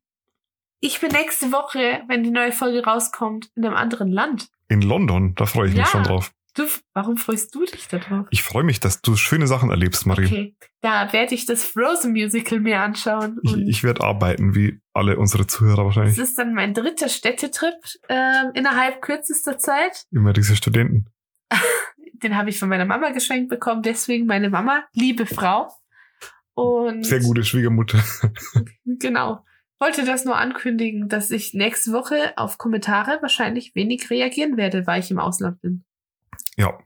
Ich 0.82 1.00
bin 1.00 1.12
nächste 1.12 1.52
Woche, 1.52 2.04
wenn 2.08 2.24
die 2.24 2.32
neue 2.32 2.52
Folge 2.52 2.84
rauskommt, 2.84 3.50
in 3.56 3.66
einem 3.66 3.76
anderen 3.76 4.12
Land. 4.12 4.50
In 4.68 4.82
London, 4.82 5.34
da 5.36 5.46
freue 5.46 5.68
ich 5.70 5.74
mich 5.74 5.84
Ja. 5.86 5.88
schon 5.92 6.04
drauf. 6.04 6.32
Du, 6.54 6.64
warum 6.94 7.18
freust 7.18 7.54
du 7.56 7.66
dich 7.66 7.88
darauf? 7.88 8.28
Ich 8.30 8.44
freue 8.44 8.64
mich, 8.64 8.80
dass 8.80 9.02
du 9.02 9.16
schöne 9.18 9.46
Sachen 9.48 9.72
erlebst, 9.72 10.06
Marie. 10.06 10.26
Okay, 10.26 10.56
da 10.82 11.12
werde 11.12 11.36
ich 11.36 11.46
das 11.46 11.64
Frozen 11.66 12.12
Musical 12.14 12.60
mir 12.62 12.80
anschauen. 12.82 13.40
Ich, 13.44 13.58
ich 13.58 13.84
werde 13.84 14.02
arbeiten, 14.04 14.56
wie 14.56 14.80
alle 14.96 15.18
unsere 15.18 15.46
Zuhörer 15.48 15.80
es 15.80 15.86
wahrscheinlich. 15.86 16.18
ist 16.18 16.38
dann 16.38 16.54
mein 16.54 16.74
dritter 16.74 17.10
Städtetrip 17.10 17.76
ähm, 18.10 18.52
innerhalb 18.54 19.02
kürzester 19.02 19.58
Zeit. 19.58 20.06
Immer 20.12 20.34
diese 20.34 20.56
Studenten. 20.56 21.08
Den 22.24 22.38
habe 22.38 22.50
ich 22.50 22.58
von 22.60 22.70
meiner 22.70 22.86
Mama 22.86 23.10
geschenkt 23.12 23.50
bekommen. 23.50 23.82
Deswegen 23.84 24.26
meine 24.26 24.50
Mama, 24.50 24.86
liebe 24.94 25.26
Frau. 25.26 25.72
Und 26.54 27.06
Sehr 27.06 27.20
gute 27.20 27.44
Schwiegermutter. 27.44 28.00
Genau. 28.86 29.44
Wollte 29.78 30.06
das 30.06 30.24
nur 30.24 30.38
ankündigen, 30.38 31.10
dass 31.10 31.30
ich 31.32 31.54
nächste 31.54 31.92
Woche 31.92 32.32
auf 32.38 32.58
Kommentare 32.58 33.18
wahrscheinlich 33.22 33.76
wenig 33.76 34.10
reagieren 34.10 34.56
werde, 34.56 34.88
weil 34.88 35.02
ich 35.02 35.12
im 35.12 35.20
Ausland 35.20 35.62
bin. 35.62 35.84
Ja, 36.56 36.78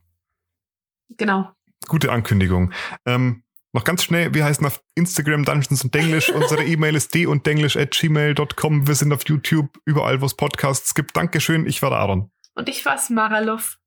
Genau. 1.16 1.50
gute 1.88 2.10
Ankündigung. 2.10 2.72
Ähm, 3.06 3.44
noch 3.72 3.84
ganz 3.84 4.02
schnell, 4.02 4.34
wir 4.34 4.44
heißen 4.44 4.66
auf 4.66 4.82
Instagram 4.94 5.44
Dungeons 5.44 5.84
und 5.84 5.94
Denglish. 5.94 6.28
Unsere 6.34 6.64
E-Mail 6.64 6.96
ist 6.96 7.14
d 7.14 7.26
und 7.26 7.46
at 7.46 7.90
gmail.com. 7.90 8.86
Wir 8.86 8.94
sind 8.94 9.12
auf 9.12 9.22
YouTube, 9.26 9.78
überall, 9.84 10.20
wo 10.20 10.26
es 10.26 10.34
Podcasts 10.34 10.94
gibt. 10.94 11.16
Dankeschön, 11.16 11.66
ich 11.66 11.80
war 11.82 11.90
der 11.90 12.00
Aaron. 12.00 12.30
Und 12.54 12.68
ich 12.68 12.84
war's, 12.84 13.10
Maralov. 13.10 13.79